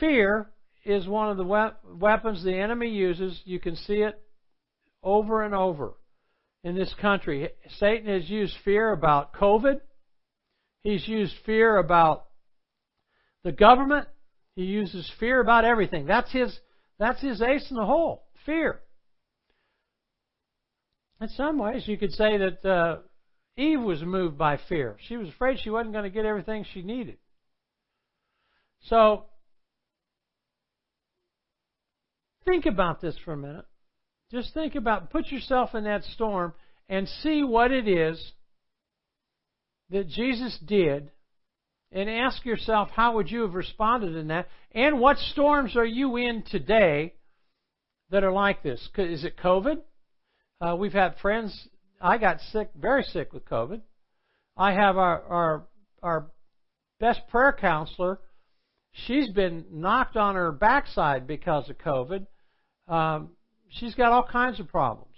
Fear 0.00 0.50
is 0.84 1.06
one 1.06 1.30
of 1.30 1.36
the 1.36 1.72
weapons 1.84 2.42
the 2.42 2.56
enemy 2.56 2.88
uses. 2.88 3.40
You 3.44 3.60
can 3.60 3.76
see 3.76 4.02
it 4.02 4.20
over 5.02 5.42
and 5.42 5.54
over 5.54 5.94
in 6.62 6.74
this 6.74 6.92
country. 7.00 7.50
Satan 7.78 8.06
has 8.06 8.28
used 8.28 8.56
fear 8.64 8.90
about 8.90 9.34
COVID. 9.34 9.80
He's 10.82 11.06
used 11.06 11.34
fear 11.46 11.76
about 11.76 12.26
the 13.44 13.52
government. 13.52 14.08
He 14.56 14.64
uses 14.64 15.10
fear 15.18 15.40
about 15.40 15.64
everything. 15.64 16.06
That's 16.06 16.30
his, 16.32 16.56
that's 16.98 17.20
his 17.20 17.42
ace 17.42 17.66
in 17.70 17.76
the 17.76 17.84
hole. 17.84 18.24
Fear. 18.46 18.80
In 21.20 21.28
some 21.28 21.58
ways, 21.58 21.86
you 21.86 21.96
could 21.96 22.12
say 22.12 22.38
that 22.38 22.64
uh, 22.64 22.98
Eve 23.56 23.80
was 23.80 24.02
moved 24.02 24.36
by 24.36 24.58
fear. 24.68 24.96
She 25.08 25.16
was 25.16 25.28
afraid 25.28 25.58
she 25.58 25.70
wasn't 25.70 25.92
going 25.92 26.04
to 26.04 26.10
get 26.10 26.26
everything 26.26 26.64
she 26.72 26.82
needed. 26.82 27.18
So, 28.82 29.24
think 32.44 32.66
about 32.66 33.00
this 33.00 33.16
for 33.24 33.32
a 33.32 33.36
minute. 33.36 33.64
Just 34.30 34.52
think 34.52 34.74
about, 34.74 35.10
put 35.10 35.28
yourself 35.28 35.74
in 35.74 35.84
that 35.84 36.04
storm 36.04 36.52
and 36.88 37.08
see 37.08 37.42
what 37.42 37.70
it 37.70 37.88
is 37.88 38.32
that 39.90 40.08
Jesus 40.08 40.58
did 40.64 41.10
and 41.92 42.10
ask 42.10 42.44
yourself 42.44 42.88
how 42.90 43.14
would 43.14 43.30
you 43.30 43.42
have 43.42 43.54
responded 43.54 44.16
in 44.16 44.28
that? 44.28 44.48
And 44.72 45.00
what 45.00 45.18
storms 45.18 45.76
are 45.76 45.84
you 45.84 46.16
in 46.16 46.42
today 46.42 47.14
that 48.10 48.24
are 48.24 48.32
like 48.32 48.62
this? 48.62 48.88
Is 48.96 49.24
it 49.24 49.36
covid? 49.36 49.80
Uh, 50.60 50.76
we've 50.76 50.92
had 50.92 51.16
friends 51.18 51.68
i 52.00 52.18
got 52.18 52.40
sick 52.52 52.70
very 52.78 53.02
sick 53.02 53.32
with 53.32 53.44
covid. 53.44 53.80
I 54.56 54.72
have 54.72 54.98
our 54.98 55.22
our 55.22 55.66
our 56.02 56.26
best 57.00 57.20
prayer 57.28 57.56
counselor. 57.58 58.20
She's 58.92 59.30
been 59.30 59.64
knocked 59.72 60.16
on 60.16 60.34
her 60.36 60.52
backside 60.52 61.26
because 61.26 61.68
of 61.70 61.78
covid. 61.78 62.26
Um, 62.86 63.30
she's 63.70 63.94
got 63.94 64.12
all 64.12 64.24
kinds 64.24 64.60
of 64.60 64.68
problems. 64.68 65.08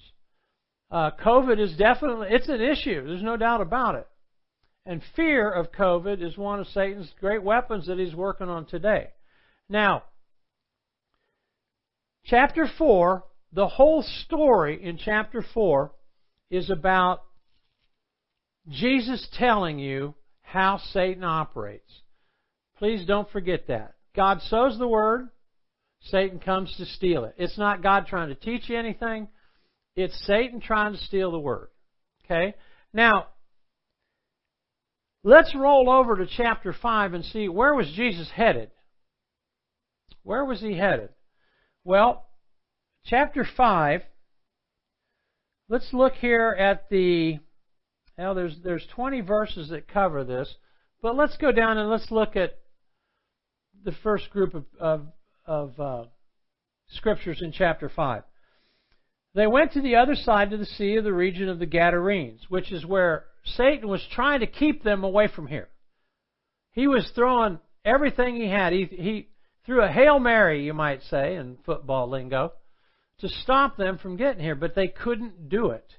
Uh, 0.90 1.10
covid 1.22 1.58
is 1.58 1.76
definitely 1.76 2.28
it's 2.30 2.48
an 2.48 2.60
issue 2.60 3.04
there's 3.04 3.22
no 3.22 3.36
doubt 3.36 3.60
about 3.60 3.96
it 3.96 4.06
and 4.86 5.02
fear 5.16 5.50
of 5.50 5.72
COVID 5.72 6.22
is 6.22 6.38
one 6.38 6.60
of 6.60 6.68
Satan's 6.68 7.12
great 7.20 7.42
weapons 7.42 7.88
that 7.88 7.98
he's 7.98 8.14
working 8.14 8.48
on 8.48 8.66
today. 8.66 9.08
Now, 9.68 10.04
chapter 12.24 12.68
4, 12.78 13.24
the 13.52 13.66
whole 13.66 14.02
story 14.24 14.82
in 14.82 14.96
chapter 14.96 15.44
4 15.54 15.90
is 16.50 16.70
about 16.70 17.22
Jesus 18.68 19.26
telling 19.36 19.78
you 19.78 20.14
how 20.42 20.78
Satan 20.92 21.24
operates. 21.24 21.90
Please 22.78 23.04
don't 23.06 23.30
forget 23.30 23.66
that. 23.66 23.94
God 24.14 24.40
sows 24.42 24.78
the 24.78 24.88
word, 24.88 25.28
Satan 26.02 26.38
comes 26.38 26.72
to 26.76 26.86
steal 26.86 27.24
it. 27.24 27.34
It's 27.38 27.58
not 27.58 27.82
God 27.82 28.06
trying 28.06 28.28
to 28.28 28.34
teach 28.34 28.68
you 28.68 28.78
anything, 28.78 29.28
it's 29.96 30.26
Satan 30.26 30.60
trying 30.60 30.92
to 30.92 30.98
steal 30.98 31.32
the 31.32 31.38
word. 31.38 31.68
Okay? 32.24 32.54
Now, 32.92 33.28
Let's 35.26 35.56
roll 35.56 35.90
over 35.90 36.14
to 36.14 36.26
chapter 36.36 36.72
5 36.72 37.12
and 37.12 37.24
see 37.24 37.48
where 37.48 37.74
was 37.74 37.90
Jesus 37.96 38.30
headed? 38.30 38.70
Where 40.22 40.44
was 40.44 40.60
he 40.60 40.76
headed? 40.76 41.08
Well, 41.82 42.28
chapter 43.04 43.44
5, 43.56 44.02
let's 45.68 45.92
look 45.92 46.12
here 46.12 46.54
at 46.56 46.88
the 46.90 47.40
well, 48.16 48.36
there's 48.36 48.54
there's 48.62 48.86
20 48.94 49.20
verses 49.22 49.70
that 49.70 49.88
cover 49.88 50.22
this, 50.22 50.54
but 51.02 51.16
let's 51.16 51.36
go 51.38 51.50
down 51.50 51.76
and 51.76 51.90
let's 51.90 52.12
look 52.12 52.36
at 52.36 52.60
the 53.84 53.96
first 54.04 54.30
group 54.30 54.54
of 54.54 54.64
of, 54.78 55.08
of 55.44 55.80
uh, 55.80 56.04
scriptures 56.90 57.42
in 57.42 57.50
chapter 57.50 57.88
5. 57.88 58.22
They 59.34 59.48
went 59.48 59.72
to 59.72 59.82
the 59.82 59.96
other 59.96 60.14
side 60.14 60.52
of 60.52 60.60
the 60.60 60.66
sea 60.66 60.94
of 60.94 61.02
the 61.02 61.12
region 61.12 61.48
of 61.48 61.58
the 61.58 61.66
Gadarenes, 61.66 62.42
which 62.48 62.70
is 62.70 62.86
where 62.86 63.24
Satan 63.46 63.88
was 63.88 64.04
trying 64.12 64.40
to 64.40 64.46
keep 64.46 64.82
them 64.82 65.04
away 65.04 65.28
from 65.28 65.46
here. 65.46 65.68
He 66.72 66.86
was 66.86 67.10
throwing 67.14 67.58
everything 67.84 68.36
he 68.36 68.48
had. 68.48 68.72
He, 68.72 68.84
he 68.84 69.28
threw 69.64 69.82
a 69.82 69.88
Hail 69.88 70.18
Mary, 70.18 70.64
you 70.64 70.74
might 70.74 71.02
say, 71.04 71.36
in 71.36 71.56
football 71.64 72.10
lingo, 72.10 72.52
to 73.20 73.28
stop 73.28 73.76
them 73.76 73.98
from 73.98 74.16
getting 74.16 74.42
here, 74.42 74.54
but 74.54 74.74
they 74.74 74.88
couldn't 74.88 75.48
do 75.48 75.70
it. 75.70 75.90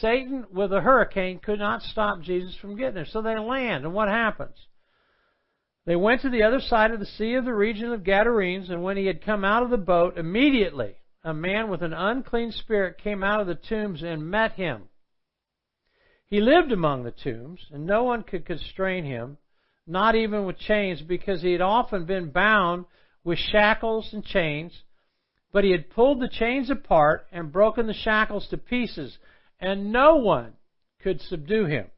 Satan, 0.00 0.46
with 0.52 0.72
a 0.72 0.80
hurricane, 0.80 1.38
could 1.38 1.58
not 1.58 1.82
stop 1.82 2.22
Jesus 2.22 2.54
from 2.56 2.76
getting 2.76 2.94
there. 2.94 3.06
So 3.06 3.20
they 3.20 3.38
land, 3.38 3.84
and 3.84 3.92
what 3.92 4.08
happens? 4.08 4.56
They 5.84 5.96
went 5.96 6.22
to 6.22 6.30
the 6.30 6.44
other 6.44 6.60
side 6.60 6.92
of 6.92 7.00
the 7.00 7.06
sea 7.06 7.34
of 7.34 7.44
the 7.44 7.54
region 7.54 7.92
of 7.92 8.04
Gadarenes, 8.04 8.70
and 8.70 8.82
when 8.82 8.96
he 8.96 9.06
had 9.06 9.24
come 9.24 9.44
out 9.44 9.64
of 9.64 9.70
the 9.70 9.76
boat, 9.76 10.16
immediately 10.16 10.94
a 11.24 11.34
man 11.34 11.68
with 11.68 11.82
an 11.82 11.92
unclean 11.92 12.52
spirit 12.52 12.98
came 13.02 13.22
out 13.22 13.40
of 13.40 13.46
the 13.46 13.54
tombs 13.54 14.02
and 14.02 14.30
met 14.30 14.52
him. 14.52 14.88
He 16.32 16.40
lived 16.40 16.72
among 16.72 17.02
the 17.02 17.10
tombs, 17.10 17.60
and 17.70 17.84
no 17.84 18.04
one 18.04 18.22
could 18.22 18.46
constrain 18.46 19.04
him, 19.04 19.36
not 19.86 20.14
even 20.14 20.46
with 20.46 20.56
chains, 20.56 21.02
because 21.02 21.42
he 21.42 21.52
had 21.52 21.60
often 21.60 22.06
been 22.06 22.30
bound 22.30 22.86
with 23.22 23.38
shackles 23.38 24.14
and 24.14 24.24
chains. 24.24 24.72
But 25.52 25.64
he 25.64 25.72
had 25.72 25.90
pulled 25.90 26.20
the 26.20 26.30
chains 26.30 26.70
apart 26.70 27.26
and 27.32 27.52
broken 27.52 27.86
the 27.86 27.92
shackles 27.92 28.48
to 28.48 28.56
pieces, 28.56 29.18
and 29.60 29.92
no 29.92 30.16
one 30.16 30.54
could 31.02 31.20
subdue 31.20 31.66
him. 31.66 31.90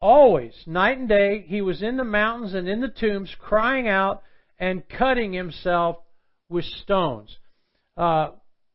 Always, 0.00 0.54
night 0.66 0.96
and 0.96 1.10
day, 1.10 1.44
he 1.46 1.60
was 1.60 1.82
in 1.82 1.98
the 1.98 2.04
mountains 2.04 2.54
and 2.54 2.66
in 2.66 2.80
the 2.80 2.88
tombs, 2.88 3.36
crying 3.38 3.86
out 3.86 4.22
and 4.58 4.88
cutting 4.88 5.34
himself 5.34 5.98
with 6.48 6.64
stones. 6.64 7.36
Uh, 7.98 8.30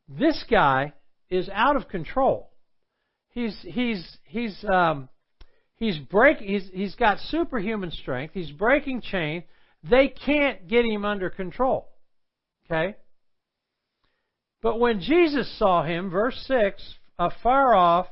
this 0.08 0.46
guy 0.48 0.94
is 1.32 1.50
out 1.50 1.76
of 1.76 1.88
control 1.88 2.53
he's 3.34 3.58
he's 3.64 4.18
he's 4.24 4.66
um, 4.66 5.10
he's 5.76 5.98
break 5.98 6.38
he's 6.38 6.70
he's 6.74 6.96
got 6.96 7.20
superhuman 7.20 7.92
strength. 7.92 8.34
He's 8.34 8.52
breaking 8.52 9.02
chain. 9.02 9.44
They 9.90 10.08
can't 10.08 10.68
get 10.68 10.86
him 10.86 11.04
under 11.04 11.30
control. 11.30 11.90
Okay? 12.66 12.96
But 14.62 14.80
when 14.80 15.02
Jesus 15.02 15.54
saw 15.60 15.84
him, 15.84 16.10
verse 16.10 16.42
6, 16.48 16.82
afar 17.20 17.76
off, 17.76 18.08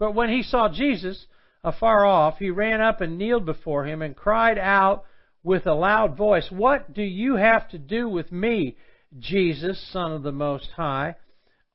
but 0.00 0.16
when 0.16 0.28
he 0.28 0.42
saw 0.42 0.68
Jesus 0.68 1.26
afar 1.62 2.04
off, 2.04 2.38
he 2.38 2.50
ran 2.50 2.80
up 2.80 3.00
and 3.00 3.16
kneeled 3.16 3.46
before 3.46 3.86
him 3.86 4.02
and 4.02 4.16
cried 4.16 4.58
out 4.58 5.04
with 5.44 5.66
a 5.66 5.74
loud 5.74 6.16
voice, 6.16 6.48
What 6.50 6.92
do 6.92 7.02
you 7.02 7.36
have 7.36 7.68
to 7.70 7.78
do 7.78 8.08
with 8.08 8.32
me, 8.32 8.76
Jesus, 9.18 9.80
Son 9.92 10.12
of 10.12 10.22
the 10.24 10.32
Most 10.32 10.70
High? 10.76 11.14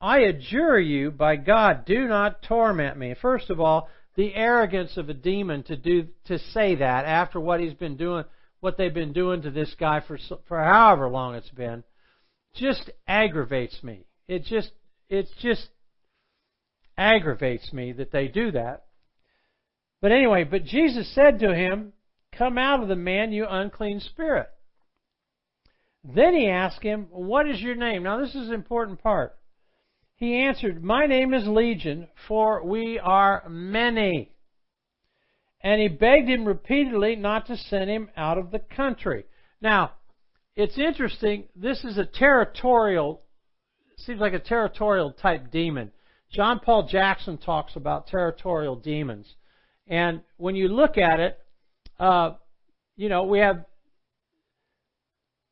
I 0.05 0.19
adjure 0.19 0.79
you, 0.79 1.09
by 1.09 1.35
God, 1.35 1.83
do 1.83 2.07
not 2.07 2.43
torment 2.43 2.95
me. 2.95 3.15
First 3.19 3.49
of 3.49 3.59
all, 3.59 3.89
the 4.15 4.35
arrogance 4.35 4.97
of 4.97 5.09
a 5.09 5.15
demon 5.15 5.63
to 5.63 5.75
do 5.75 6.09
to 6.25 6.37
say 6.37 6.75
that 6.75 7.05
after 7.05 7.39
what 7.39 7.59
he's 7.59 7.73
been 7.73 7.97
doing, 7.97 8.23
what 8.59 8.77
they've 8.77 8.93
been 8.93 9.13
doing 9.13 9.41
to 9.41 9.49
this 9.49 9.73
guy 9.79 10.01
for 10.01 10.19
for 10.47 10.63
however 10.63 11.09
long 11.09 11.33
it's 11.33 11.49
been, 11.49 11.83
just 12.53 12.91
aggravates 13.07 13.81
me. 13.81 14.05
It 14.27 14.45
just 14.45 14.69
it 15.09 15.27
just 15.41 15.69
aggravates 16.95 17.73
me 17.73 17.91
that 17.93 18.11
they 18.11 18.27
do 18.27 18.51
that. 18.51 18.85
But 20.03 20.11
anyway, 20.11 20.43
but 20.43 20.65
Jesus 20.65 21.11
said 21.15 21.39
to 21.39 21.51
him, 21.51 21.93
Come 22.37 22.59
out 22.59 22.83
of 22.83 22.89
the 22.89 22.95
man, 22.95 23.31
you 23.31 23.47
unclean 23.49 24.01
spirit. 24.01 24.49
Then 26.03 26.35
he 26.35 26.47
asked 26.47 26.83
him, 26.83 27.07
What 27.09 27.49
is 27.49 27.59
your 27.59 27.73
name? 27.73 28.03
Now, 28.03 28.19
this 28.19 28.35
is 28.35 28.49
an 28.49 28.53
important 28.53 29.01
part. 29.01 29.35
He 30.17 30.35
answered, 30.35 30.83
My 30.83 31.05
name 31.07 31.33
is 31.33 31.47
Legion, 31.47 32.07
for 32.27 32.63
we 32.63 32.99
are 32.99 33.43
many. 33.49 34.31
And 35.61 35.81
he 35.81 35.87
begged 35.87 36.29
him 36.29 36.45
repeatedly 36.45 37.15
not 37.15 37.47
to 37.47 37.57
send 37.57 37.89
him 37.89 38.09
out 38.15 38.37
of 38.37 38.51
the 38.51 38.59
country. 38.59 39.25
Now, 39.61 39.93
it's 40.55 40.77
interesting. 40.77 41.45
This 41.55 41.83
is 41.83 41.97
a 41.97 42.05
territorial, 42.05 43.21
seems 43.97 44.21
like 44.21 44.33
a 44.33 44.39
territorial 44.39 45.11
type 45.11 45.51
demon. 45.51 45.91
John 46.31 46.59
Paul 46.59 46.87
Jackson 46.87 47.37
talks 47.37 47.75
about 47.75 48.07
territorial 48.07 48.75
demons. 48.75 49.35
And 49.87 50.21
when 50.37 50.55
you 50.55 50.69
look 50.69 50.97
at 50.97 51.19
it, 51.19 51.37
uh, 51.99 52.31
you 52.95 53.09
know, 53.09 53.23
we 53.23 53.39
have 53.39 53.65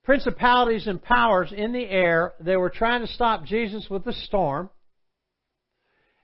principalities 0.03 0.87
and 0.87 1.01
powers 1.01 1.51
in 1.55 1.71
the 1.71 1.85
air. 1.85 2.33
They 2.39 2.57
were 2.57 2.69
trying 2.69 3.01
to 3.01 3.11
stop 3.11 3.45
Jesus 3.45 3.87
with 3.89 4.03
the 4.03 4.13
storm. 4.13 4.69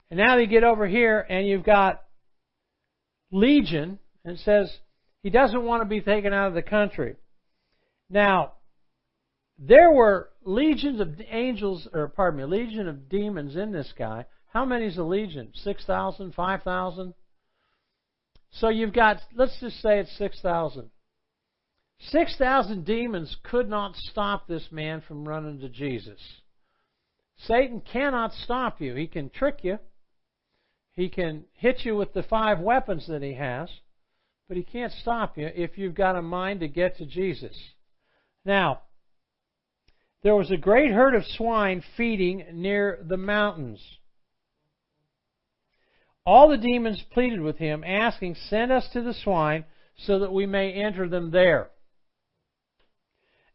And 0.09 0.19
now 0.19 0.37
you 0.37 0.47
get 0.47 0.63
over 0.63 0.87
here 0.87 1.25
and 1.29 1.47
you've 1.47 1.63
got 1.63 2.01
Legion 3.31 3.99
and 4.25 4.39
says 4.39 4.75
he 5.21 5.29
doesn't 5.29 5.63
want 5.63 5.81
to 5.81 5.89
be 5.89 6.01
taken 6.01 6.33
out 6.33 6.47
of 6.47 6.53
the 6.53 6.61
country. 6.61 7.15
Now, 8.09 8.53
there 9.59 9.91
were 9.91 10.29
legions 10.43 10.99
of 10.99 11.19
angels, 11.29 11.87
or 11.93 12.07
pardon 12.07 12.39
me, 12.39 12.45
legion 12.45 12.87
of 12.87 13.09
demons 13.09 13.55
in 13.55 13.71
this 13.71 13.93
guy. 13.97 14.25
How 14.47 14.65
many 14.65 14.85
is 14.85 14.97
a 14.97 15.03
legion? 15.03 15.51
6,000, 15.53 16.33
5,000? 16.33 17.13
So 18.51 18.69
you've 18.69 18.93
got, 18.93 19.17
let's 19.35 19.59
just 19.59 19.79
say 19.81 19.99
it's 19.99 20.17
6,000. 20.17 20.89
6,000 21.99 22.85
demons 22.85 23.35
could 23.43 23.69
not 23.69 23.95
stop 23.95 24.47
this 24.47 24.71
man 24.71 25.01
from 25.01 25.27
running 25.27 25.59
to 25.59 25.69
Jesus. 25.69 26.19
Satan 27.37 27.81
cannot 27.81 28.33
stop 28.33 28.79
you. 28.81 28.95
He 28.95 29.07
can 29.07 29.29
trick 29.29 29.59
you. 29.63 29.79
He 30.93 31.09
can 31.09 31.45
hit 31.53 31.85
you 31.85 31.95
with 31.95 32.13
the 32.13 32.23
five 32.23 32.59
weapons 32.59 33.07
that 33.07 33.21
he 33.21 33.33
has, 33.33 33.69
but 34.47 34.57
he 34.57 34.63
can't 34.63 34.91
stop 34.91 35.37
you 35.37 35.49
if 35.53 35.77
you've 35.77 35.95
got 35.95 36.15
a 36.15 36.21
mind 36.21 36.61
to 36.61 36.67
get 36.67 36.97
to 36.97 37.05
Jesus. 37.05 37.57
Now, 38.43 38.81
there 40.23 40.35
was 40.35 40.51
a 40.51 40.57
great 40.57 40.91
herd 40.91 41.15
of 41.15 41.25
swine 41.25 41.83
feeding 41.95 42.45
near 42.53 42.99
the 43.01 43.17
mountains. 43.17 43.81
All 46.25 46.49
the 46.49 46.57
demons 46.57 47.01
pleaded 47.11 47.39
with 47.39 47.57
him, 47.57 47.83
asking, 47.83 48.35
Send 48.35 48.71
us 48.71 48.87
to 48.93 49.01
the 49.01 49.13
swine 49.13 49.65
so 49.97 50.19
that 50.19 50.33
we 50.33 50.45
may 50.45 50.73
enter 50.73 51.07
them 51.07 51.31
there. 51.31 51.69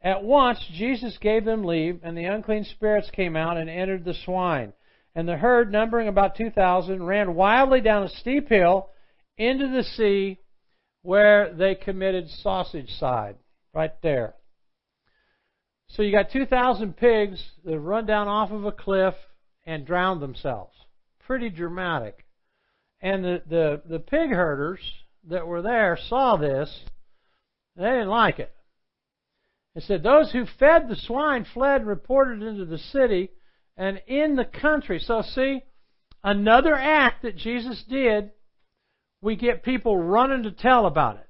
At 0.05 0.23
once 0.23 0.59
Jesus 0.71 1.17
gave 1.17 1.47
them 1.47 1.65
leave, 1.65 2.01
and 2.03 2.17
the 2.17 2.27
unclean 2.27 2.65
spirits 2.65 3.11
came 3.11 3.37
out 3.37 3.57
and 3.57 3.71
entered 3.71 4.05
the 4.05 4.13
swine. 4.13 4.75
And 5.15 5.27
the 5.27 5.39
herd, 5.39 5.73
numbering 5.73 6.09
about 6.09 6.37
2,000, 6.37 7.03
ran 7.03 7.35
wildly 7.35 7.81
down 7.81 8.03
a 8.03 8.09
steep 8.11 8.51
hill 8.51 8.91
into 9.39 9.67
the 9.69 9.83
sea 9.83 10.39
where 11.01 11.55
they 11.55 11.75
committed 11.75 12.29
sausage 12.29 12.91
side. 12.91 13.37
Right 13.73 13.95
there. 14.03 14.35
So 15.89 16.03
you 16.03 16.13
got 16.13 16.31
2,000 16.31 16.97
pigs 16.97 17.43
that 17.65 17.73
have 17.73 17.83
run 17.83 18.05
down 18.05 18.29
off 18.29 18.51
of 18.51 18.65
a 18.65 18.73
cliff 18.73 19.15
and 19.65 19.87
drowned 19.87 20.21
themselves. 20.21 20.75
Pretty 21.21 21.49
dramatic. 21.49 22.25
And 23.01 23.25
the, 23.25 23.43
the, 23.49 23.83
the 23.89 23.99
pig 24.01 24.31
herders 24.31 24.81
that 25.29 25.47
were 25.47 25.63
there 25.63 25.99
saw 26.09 26.37
this. 26.37 26.85
They 27.77 27.85
didn't 27.85 28.09
like 28.09 28.39
it. 28.39 28.53
It 29.75 29.83
said, 29.83 30.03
Those 30.03 30.31
who 30.33 30.47
fed 30.59 30.89
the 30.89 30.97
swine 30.97 31.45
fled 31.53 31.81
and 31.81 31.89
reported 31.89 32.43
into 32.43 32.65
the 32.65 32.79
city 32.79 33.31
and 33.77 34.01
in 34.07 34.37
the 34.37 34.45
country. 34.45 35.01
So, 35.01 35.23
see, 35.23 35.63
another 36.23 36.75
act 36.75 37.23
that 37.23 37.37
Jesus 37.37 37.83
did, 37.89 38.31
we 39.21 39.37
get 39.37 39.65
people 39.65 39.97
running 39.99 40.45
to 40.45 40.53
tell 40.53 40.87
about 40.87 41.17
it. 41.17 41.29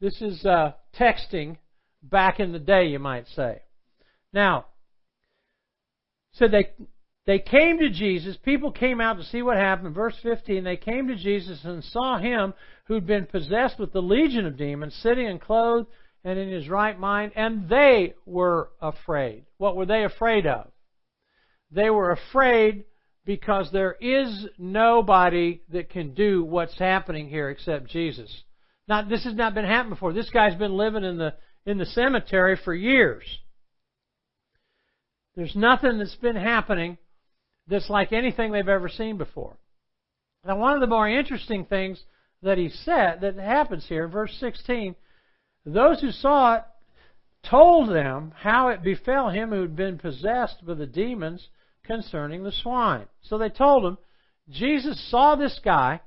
This 0.00 0.20
is 0.20 0.44
uh, 0.44 0.72
texting 0.98 1.58
back 2.02 2.40
in 2.40 2.52
the 2.52 2.58
day, 2.58 2.86
you 2.86 2.98
might 2.98 3.28
say. 3.28 3.62
Now, 4.32 4.66
so 6.32 6.48
they 6.48 6.72
they 7.24 7.38
came 7.38 7.78
to 7.78 7.90
Jesus. 7.90 8.36
People 8.38 8.72
came 8.72 9.00
out 9.00 9.18
to 9.18 9.24
see 9.24 9.42
what 9.42 9.56
happened. 9.56 9.94
Verse 9.94 10.16
15, 10.22 10.64
they 10.64 10.76
came 10.76 11.06
to 11.06 11.14
Jesus 11.14 11.60
and 11.64 11.84
saw 11.84 12.18
him 12.18 12.52
who'd 12.86 13.06
been 13.06 13.26
possessed 13.26 13.78
with 13.78 13.92
the 13.92 14.02
legion 14.02 14.44
of 14.44 14.56
demons 14.56 14.94
sitting 15.02 15.28
and 15.28 15.40
clothed 15.40 15.86
and 16.24 16.38
in 16.38 16.50
his 16.50 16.68
right 16.68 16.98
mind, 16.98 17.32
and 17.34 17.68
they 17.68 18.14
were 18.26 18.70
afraid. 18.80 19.44
What 19.58 19.76
were 19.76 19.86
they 19.86 20.04
afraid 20.04 20.46
of? 20.46 20.70
They 21.70 21.90
were 21.90 22.10
afraid 22.10 22.84
because 23.24 23.70
there 23.72 23.96
is 24.00 24.46
nobody 24.58 25.62
that 25.70 25.90
can 25.90 26.14
do 26.14 26.44
what's 26.44 26.78
happening 26.78 27.28
here 27.28 27.50
except 27.50 27.88
Jesus. 27.88 28.42
Not 28.88 29.08
this 29.08 29.24
has 29.24 29.34
not 29.34 29.54
been 29.54 29.64
happening 29.64 29.94
before. 29.94 30.12
This 30.12 30.30
guy's 30.30 30.56
been 30.56 30.76
living 30.76 31.04
in 31.04 31.18
the 31.18 31.34
in 31.64 31.78
the 31.78 31.86
cemetery 31.86 32.58
for 32.64 32.74
years. 32.74 33.22
There's 35.36 35.56
nothing 35.56 35.98
that's 35.98 36.16
been 36.16 36.36
happening 36.36 36.98
that's 37.68 37.88
like 37.88 38.12
anything 38.12 38.52
they've 38.52 38.68
ever 38.68 38.88
seen 38.88 39.16
before. 39.16 39.56
Now, 40.44 40.58
one 40.58 40.74
of 40.74 40.80
the 40.80 40.88
more 40.88 41.08
interesting 41.08 41.64
things 41.64 42.02
that 42.42 42.58
he 42.58 42.68
said 42.68 43.20
that 43.20 43.36
happens 43.36 43.86
here, 43.88 44.08
verse 44.08 44.36
16, 44.40 44.96
those 45.64 46.00
who 46.00 46.10
saw 46.10 46.56
it 46.56 46.64
told 47.48 47.88
them 47.88 48.32
how 48.36 48.68
it 48.68 48.82
befell 48.82 49.30
him 49.30 49.50
who 49.50 49.62
had 49.62 49.76
been 49.76 49.98
possessed 49.98 50.64
by 50.64 50.74
the 50.74 50.86
demons 50.86 51.48
concerning 51.84 52.42
the 52.42 52.52
swine. 52.52 53.06
So 53.22 53.38
they 53.38 53.48
told 53.48 53.84
him, 53.84 53.98
Jesus 54.48 55.10
saw 55.10 55.36
this 55.36 55.60
guy, 55.64 56.00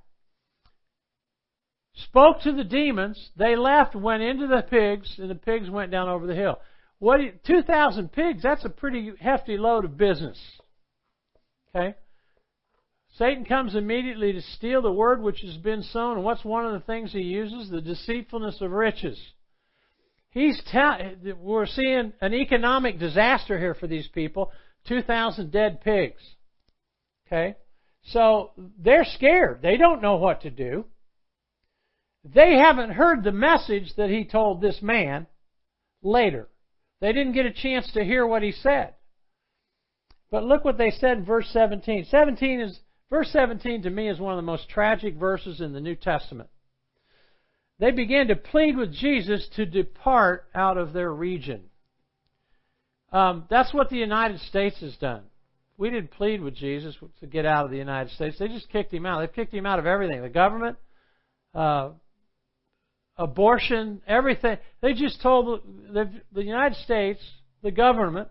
spoke 1.96 2.42
to 2.42 2.52
the 2.52 2.64
demons, 2.64 3.32
they 3.38 3.56
left, 3.56 3.96
went 3.96 4.24
into 4.24 4.48
the 4.48 4.62
pigs, 4.70 5.16
and 5.18 5.30
the 5.30 5.36
pigs 5.36 5.70
went 5.70 5.92
down 5.92 6.10
over 6.10 6.28
the 6.28 6.36
hill. 6.36 6.60
What 7.00 7.20
2,000 7.46 8.12
pigs, 8.12 8.44
that's 8.44 8.66
a 8.66 8.70
pretty 8.70 9.14
hefty 9.20 9.58
load 9.58 9.86
of 9.86 9.98
business. 9.98 10.40
Okay? 11.70 11.96
Satan 13.18 13.46
comes 13.46 13.76
immediately 13.76 14.34
to 14.34 14.42
steal 14.42 14.82
the 14.82 14.92
word 14.92 15.22
which 15.22 15.42
has 15.42 15.56
been 15.58 15.84
sown. 15.84 16.18
And 16.18 16.26
what's 16.26 16.44
one 16.44 16.66
of 16.66 16.74
the 16.74 16.86
things 16.86 17.14
he 17.14 17.22
uses? 17.22 17.70
The 17.70 17.82
deceitfulness 17.82 18.60
of 18.62 18.72
riches. 18.72 19.20
He's 20.36 20.62
tell, 20.70 20.98
we're 21.40 21.66
seeing 21.66 22.12
an 22.20 22.34
economic 22.34 23.00
disaster 23.00 23.58
here 23.58 23.74
for 23.74 23.88
these 23.88 24.08
people. 24.10 24.52
2,000 24.86 25.50
dead 25.50 25.80
pigs. 25.80 26.22
Okay? 27.26 27.56
So 28.08 28.52
they're 28.78 29.06
scared. 29.06 29.62
They 29.62 29.78
don't 29.78 30.02
know 30.02 30.18
what 30.18 30.42
to 30.42 30.50
do. 30.50 30.86
They 32.26 32.58
haven't 32.58 32.92
heard 32.92 33.24
the 33.24 33.32
message 33.32 33.94
that 33.96 34.10
he 34.10 34.26
told 34.26 34.60
this 34.60 34.82
man 34.82 35.28
later. 36.04 36.50
They 37.00 37.14
didn't 37.14 37.34
get 37.34 37.46
a 37.46 37.54
chance 37.54 37.90
to 37.94 38.04
hear 38.04 38.28
what 38.28 38.44
he 38.44 38.52
said. 38.52 38.94
But 40.32 40.44
look 40.44 40.66
what 40.66 40.78
they 40.78 40.92
said 40.92 41.20
in 41.20 41.26
verse 41.26 41.48
17. 41.54 42.08
17 42.12 42.60
is 42.60 42.80
verse 43.10 43.30
17 43.32 43.84
to 43.84 43.90
me 43.90 44.10
is 44.10 44.20
one 44.20 44.34
of 44.34 44.38
the 44.38 44.42
most 44.42 44.68
tragic 44.68 45.16
verses 45.16 45.62
in 45.62 45.72
the 45.72 45.80
New 45.80 45.96
Testament. 45.96 46.50
They 47.80 47.92
began 47.92 48.28
to 48.28 48.36
plead 48.36 48.78
with 48.78 48.94
Jesus 48.94 49.48
to 49.56 49.66
depart 49.66 50.46
out 50.56 50.78
of 50.78 50.94
their 50.94 51.12
region. 51.12 51.64
Um, 53.12 53.46
that's 53.50 53.74
what 53.74 53.90
the 53.90 53.98
United 53.98 54.40
States 54.42 54.80
has 54.80 54.96
done. 54.98 55.24
We 55.78 55.90
didn't 55.90 56.12
plead 56.12 56.42
with 56.42 56.56
Jesus 56.56 56.96
to 57.20 57.28
get 57.28 57.46
out 57.46 57.66
of 57.66 57.72
the 57.72 57.78
United 57.78 58.14
States. 58.14 58.38
They 58.40 58.48
just 58.48 58.70
kicked 58.70 58.94
him 58.94 59.06
out. 59.06 59.20
They've 59.20 59.34
kicked 59.34 59.54
him 59.54 59.66
out 59.66 59.80
of 59.80 59.86
everything. 59.86 60.22
The 60.22 60.30
government, 60.30 60.78
uh, 61.54 61.90
abortion, 63.18 64.02
everything. 64.08 64.58
They 64.82 64.94
just 64.94 65.22
told 65.22 65.62
the, 65.92 66.10
the 66.32 66.44
United 66.44 66.78
States, 66.80 67.20
the 67.62 67.72
government, 67.72 68.30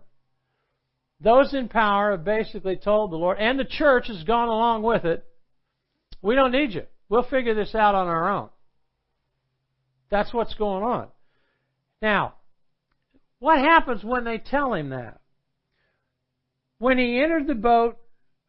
those 1.19 1.53
in 1.53 1.69
power 1.69 2.11
have 2.11 2.25
basically 2.25 2.77
told 2.77 3.11
the 3.11 3.15
Lord, 3.15 3.37
and 3.39 3.59
the 3.59 3.65
church 3.65 4.07
has 4.07 4.23
gone 4.23 4.47
along 4.47 4.83
with 4.83 5.05
it, 5.05 5.23
we 6.21 6.35
don't 6.35 6.51
need 6.51 6.73
you. 6.73 6.83
We'll 7.09 7.23
figure 7.23 7.53
this 7.53 7.75
out 7.75 7.95
on 7.95 8.07
our 8.07 8.29
own. 8.29 8.49
That's 10.09 10.33
what's 10.33 10.53
going 10.55 10.83
on. 10.83 11.07
Now, 12.01 12.35
what 13.39 13.59
happens 13.59 14.03
when 14.03 14.23
they 14.23 14.37
tell 14.37 14.73
him 14.73 14.89
that? 14.89 15.19
When 16.77 16.97
he 16.97 17.21
entered 17.21 17.47
the 17.47 17.55
boat, 17.55 17.97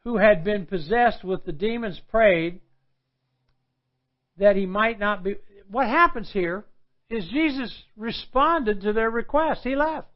who 0.07 0.19
had 0.19 0.45
been 0.45 0.65
possessed 0.67 1.25
with 1.25 1.45
the 1.45 1.53
demons 1.53 2.01
prayed 2.13 2.61
that 4.39 4.55
he 4.55 4.65
might 4.65 5.01
not 5.01 5.25
be. 5.25 5.35
What 5.69 5.89
happens 5.89 6.31
here 6.33 6.65
is 7.11 7.27
Jesus 7.33 7.75
responded 7.97 8.83
to 8.83 8.93
their 8.93 9.11
request. 9.11 9.63
He 9.65 9.75
left. 9.75 10.07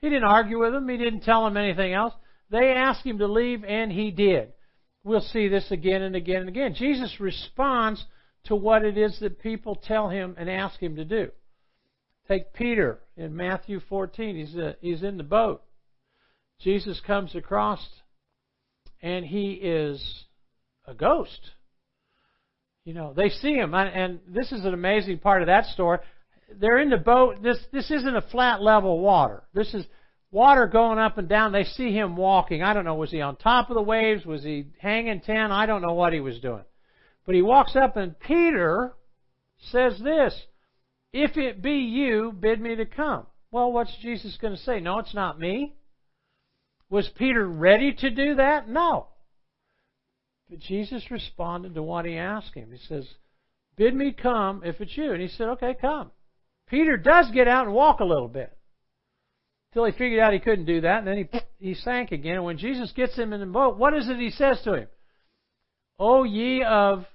He 0.00 0.08
didn't 0.08 0.24
argue 0.24 0.60
with 0.60 0.72
them. 0.72 0.88
He 0.88 0.96
didn't 0.96 1.24
tell 1.24 1.44
them 1.44 1.58
anything 1.58 1.92
else. 1.92 2.14
They 2.50 2.70
asked 2.70 3.04
him 3.04 3.18
to 3.18 3.26
leave, 3.26 3.64
and 3.64 3.92
he 3.92 4.10
did. 4.12 4.54
We'll 5.04 5.20
see 5.20 5.46
this 5.46 5.70
again 5.70 6.00
and 6.00 6.16
again 6.16 6.40
and 6.40 6.48
again. 6.48 6.74
Jesus 6.74 7.20
responds 7.20 8.02
to 8.44 8.56
what 8.56 8.84
it 8.84 8.98
is 8.98 9.18
that 9.20 9.40
people 9.40 9.76
tell 9.76 10.08
him 10.08 10.34
and 10.38 10.50
ask 10.50 10.80
him 10.80 10.96
to 10.96 11.04
do. 11.04 11.30
Take 12.28 12.52
Peter 12.52 13.00
in 13.16 13.36
Matthew 13.36 13.80
14. 13.88 14.36
He's, 14.36 14.56
uh, 14.56 14.74
he's 14.80 15.02
in 15.02 15.16
the 15.16 15.22
boat. 15.22 15.62
Jesus 16.60 17.00
comes 17.06 17.34
across 17.34 17.84
and 19.00 19.24
he 19.24 19.52
is 19.52 20.24
a 20.86 20.94
ghost. 20.94 21.50
You 22.84 22.94
know, 22.94 23.12
they 23.14 23.28
see 23.28 23.54
him, 23.54 23.74
and 23.74 24.20
this 24.26 24.50
is 24.50 24.64
an 24.64 24.74
amazing 24.74 25.18
part 25.18 25.42
of 25.42 25.46
that 25.46 25.66
story. 25.66 25.98
They're 26.60 26.78
in 26.78 26.90
the 26.90 26.96
boat. 26.96 27.42
This 27.42 27.58
this 27.72 27.90
isn't 27.90 28.16
a 28.16 28.22
flat 28.22 28.60
level 28.60 28.98
water. 28.98 29.44
This 29.54 29.72
is 29.72 29.84
water 30.32 30.66
going 30.66 30.98
up 30.98 31.16
and 31.16 31.28
down. 31.28 31.52
They 31.52 31.64
see 31.64 31.92
him 31.92 32.16
walking. 32.16 32.62
I 32.62 32.74
don't 32.74 32.84
know, 32.84 32.96
was 32.96 33.10
he 33.10 33.20
on 33.20 33.36
top 33.36 33.70
of 33.70 33.76
the 33.76 33.82
waves? 33.82 34.26
Was 34.26 34.42
he 34.42 34.66
hanging 34.80 35.20
ten? 35.20 35.52
I 35.52 35.66
don't 35.66 35.82
know 35.82 35.92
what 35.92 36.12
he 36.12 36.20
was 36.20 36.40
doing. 36.40 36.64
But 37.24 37.34
he 37.34 37.42
walks 37.42 37.76
up, 37.76 37.96
and 37.96 38.18
Peter 38.18 38.92
says 39.70 39.98
this 40.02 40.34
If 41.12 41.36
it 41.36 41.62
be 41.62 41.78
you, 41.78 42.32
bid 42.38 42.60
me 42.60 42.76
to 42.76 42.86
come. 42.86 43.26
Well, 43.50 43.72
what's 43.72 43.94
Jesus 44.00 44.36
going 44.40 44.56
to 44.56 44.62
say? 44.62 44.80
No, 44.80 44.98
it's 44.98 45.14
not 45.14 45.38
me. 45.38 45.74
Was 46.90 47.08
Peter 47.16 47.46
ready 47.46 47.92
to 47.92 48.10
do 48.10 48.34
that? 48.36 48.68
No. 48.68 49.08
But 50.50 50.58
Jesus 50.58 51.10
responded 51.10 51.74
to 51.74 51.82
what 51.82 52.04
he 52.04 52.16
asked 52.16 52.54
him. 52.54 52.70
He 52.72 52.78
says, 52.86 53.06
Bid 53.76 53.94
me 53.94 54.12
come 54.12 54.62
if 54.64 54.80
it's 54.80 54.96
you. 54.96 55.12
And 55.12 55.22
he 55.22 55.28
said, 55.28 55.48
Okay, 55.48 55.74
come. 55.80 56.10
Peter 56.68 56.96
does 56.96 57.30
get 57.32 57.48
out 57.48 57.66
and 57.66 57.74
walk 57.74 58.00
a 58.00 58.04
little 58.04 58.28
bit. 58.28 58.56
Until 59.70 59.86
he 59.86 59.92
figured 59.92 60.20
out 60.20 60.34
he 60.34 60.38
couldn't 60.38 60.66
do 60.66 60.82
that, 60.82 60.98
and 60.98 61.06
then 61.06 61.16
he, 61.58 61.68
he 61.68 61.74
sank 61.74 62.12
again. 62.12 62.36
And 62.36 62.44
when 62.44 62.58
Jesus 62.58 62.92
gets 62.92 63.16
him 63.16 63.32
in 63.32 63.40
the 63.40 63.46
boat, 63.46 63.78
what 63.78 63.94
is 63.94 64.08
it 64.08 64.18
he 64.18 64.30
says 64.30 64.60
to 64.64 64.74
him? 64.74 64.88
O 65.98 66.24
ye 66.24 66.62
of 66.62 67.06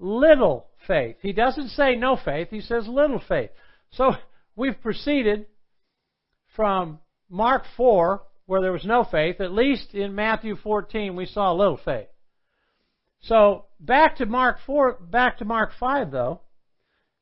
little 0.00 0.66
faith. 0.86 1.16
He 1.20 1.32
doesn't 1.32 1.68
say 1.68 1.94
no 1.94 2.16
faith, 2.16 2.48
he 2.50 2.60
says 2.60 2.88
little 2.88 3.22
faith. 3.28 3.50
So 3.92 4.12
we've 4.56 4.80
proceeded 4.80 5.46
from 6.56 6.98
Mark 7.28 7.64
4 7.76 8.22
where 8.46 8.60
there 8.60 8.72
was 8.72 8.84
no 8.84 9.04
faith. 9.04 9.40
At 9.40 9.52
least 9.52 9.94
in 9.94 10.14
Matthew 10.14 10.56
14, 10.56 11.14
we 11.14 11.26
saw 11.26 11.52
little 11.52 11.80
faith. 11.84 12.08
So 13.22 13.66
back 13.78 14.16
to 14.16 14.26
Mark 14.26 14.58
4, 14.66 14.98
back 15.00 15.38
to 15.38 15.44
Mark 15.44 15.70
5 15.78 16.10
though. 16.10 16.40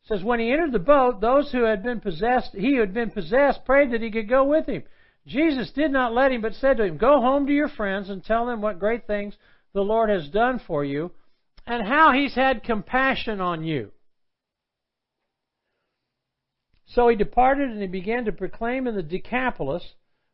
It 0.04 0.08
says, 0.08 0.24
when 0.24 0.40
he 0.40 0.50
entered 0.50 0.72
the 0.72 0.78
boat, 0.78 1.20
those 1.20 1.52
who 1.52 1.64
had 1.64 1.82
been 1.82 2.00
possessed, 2.00 2.52
he 2.54 2.74
who 2.74 2.80
had 2.80 2.94
been 2.94 3.10
possessed 3.10 3.64
prayed 3.66 3.92
that 3.92 4.00
he 4.00 4.10
could 4.10 4.28
go 4.28 4.44
with 4.44 4.66
him. 4.66 4.84
Jesus 5.26 5.70
did 5.72 5.90
not 5.90 6.14
let 6.14 6.32
him, 6.32 6.40
but 6.40 6.54
said 6.54 6.78
to 6.78 6.84
him, 6.84 6.96
Go 6.96 7.20
home 7.20 7.46
to 7.46 7.52
your 7.52 7.68
friends 7.68 8.08
and 8.08 8.24
tell 8.24 8.46
them 8.46 8.62
what 8.62 8.78
great 8.78 9.06
things 9.06 9.36
the 9.74 9.82
Lord 9.82 10.08
has 10.08 10.28
done 10.30 10.60
for 10.66 10.82
you 10.82 11.10
and 11.68 11.86
how 11.86 12.12
he's 12.12 12.34
had 12.34 12.64
compassion 12.64 13.40
on 13.40 13.62
you. 13.62 13.92
So 16.86 17.08
he 17.08 17.16
departed 17.16 17.68
and 17.70 17.82
he 17.82 17.86
began 17.86 18.24
to 18.24 18.32
proclaim 18.32 18.86
in 18.86 18.96
the 18.96 19.02
Decapolis 19.02 19.84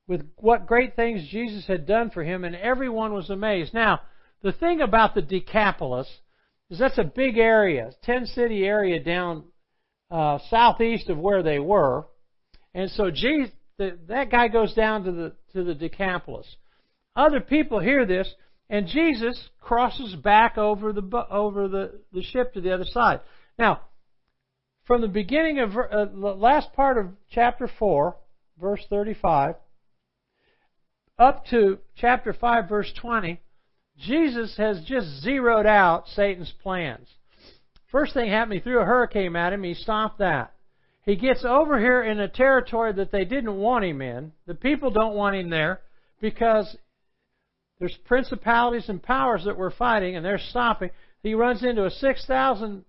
with 0.06 0.30
what 0.36 0.66
great 0.66 0.94
things 0.94 1.28
Jesus 1.28 1.66
had 1.66 1.86
done 1.86 2.10
for 2.10 2.22
him, 2.22 2.44
and 2.44 2.54
everyone 2.54 3.12
was 3.12 3.30
amazed. 3.30 3.74
Now, 3.74 4.02
the 4.42 4.52
thing 4.52 4.80
about 4.80 5.14
the 5.14 5.22
Decapolis 5.22 6.06
is 6.70 6.78
that's 6.78 6.98
a 6.98 7.04
big 7.04 7.38
area, 7.38 7.90
ten 8.02 8.26
city 8.26 8.64
area 8.64 9.02
down 9.02 9.44
uh, 10.10 10.38
southeast 10.50 11.08
of 11.08 11.18
where 11.18 11.42
they 11.42 11.58
were, 11.58 12.06
and 12.74 12.90
so 12.90 13.10
Jesus, 13.10 13.50
the, 13.78 13.98
that 14.08 14.30
guy 14.30 14.48
goes 14.48 14.74
down 14.74 15.04
to 15.04 15.12
the 15.12 15.32
to 15.54 15.64
the 15.64 15.74
Decapolis. 15.74 16.46
Other 17.16 17.40
people 17.40 17.80
hear 17.80 18.04
this, 18.04 18.32
and 18.74 18.88
Jesus 18.88 19.50
crosses 19.60 20.16
back 20.16 20.58
over 20.58 20.92
the 20.92 21.26
over 21.30 21.68
the, 21.68 22.00
the 22.12 22.22
ship 22.22 22.54
to 22.54 22.60
the 22.60 22.72
other 22.72 22.84
side. 22.84 23.20
Now, 23.56 23.82
from 24.84 25.00
the 25.00 25.08
beginning 25.08 25.60
of 25.60 25.76
uh, 25.76 26.06
the 26.06 26.34
last 26.36 26.72
part 26.72 26.98
of 26.98 27.06
chapter 27.30 27.70
four, 27.78 28.16
verse 28.60 28.80
thirty-five 28.90 29.54
up 31.18 31.46
to 31.46 31.78
chapter 31.96 32.32
5, 32.32 32.68
verse 32.68 32.92
20, 33.00 33.40
Jesus 33.96 34.56
has 34.56 34.82
just 34.84 35.06
zeroed 35.22 35.64
out 35.64 36.08
Satan's 36.08 36.52
plans. 36.60 37.08
First 37.92 38.14
thing 38.14 38.28
happened, 38.28 38.54
he 38.54 38.60
threw 38.60 38.80
a 38.80 38.84
hurricane 38.84 39.36
at 39.36 39.52
him, 39.52 39.62
he 39.62 39.74
stopped 39.74 40.18
that. 40.18 40.52
He 41.04 41.14
gets 41.14 41.44
over 41.44 41.78
here 41.78 42.02
in 42.02 42.18
a 42.18 42.28
territory 42.28 42.92
that 42.94 43.12
they 43.12 43.24
didn't 43.24 43.56
want 43.56 43.84
him 43.84 44.02
in. 44.02 44.32
The 44.46 44.56
people 44.56 44.90
don't 44.90 45.14
want 45.14 45.36
him 45.36 45.50
there 45.50 45.82
because 46.20 46.76
there's 47.78 47.96
principalities 48.04 48.88
and 48.88 49.02
powers 49.02 49.44
that 49.44 49.58
we're 49.58 49.70
fighting 49.70 50.16
and 50.16 50.24
they're 50.24 50.38
stopping. 50.38 50.90
He 51.22 51.34
runs 51.34 51.64
into 51.64 51.84
a 51.84 51.90
6,000 51.90 52.84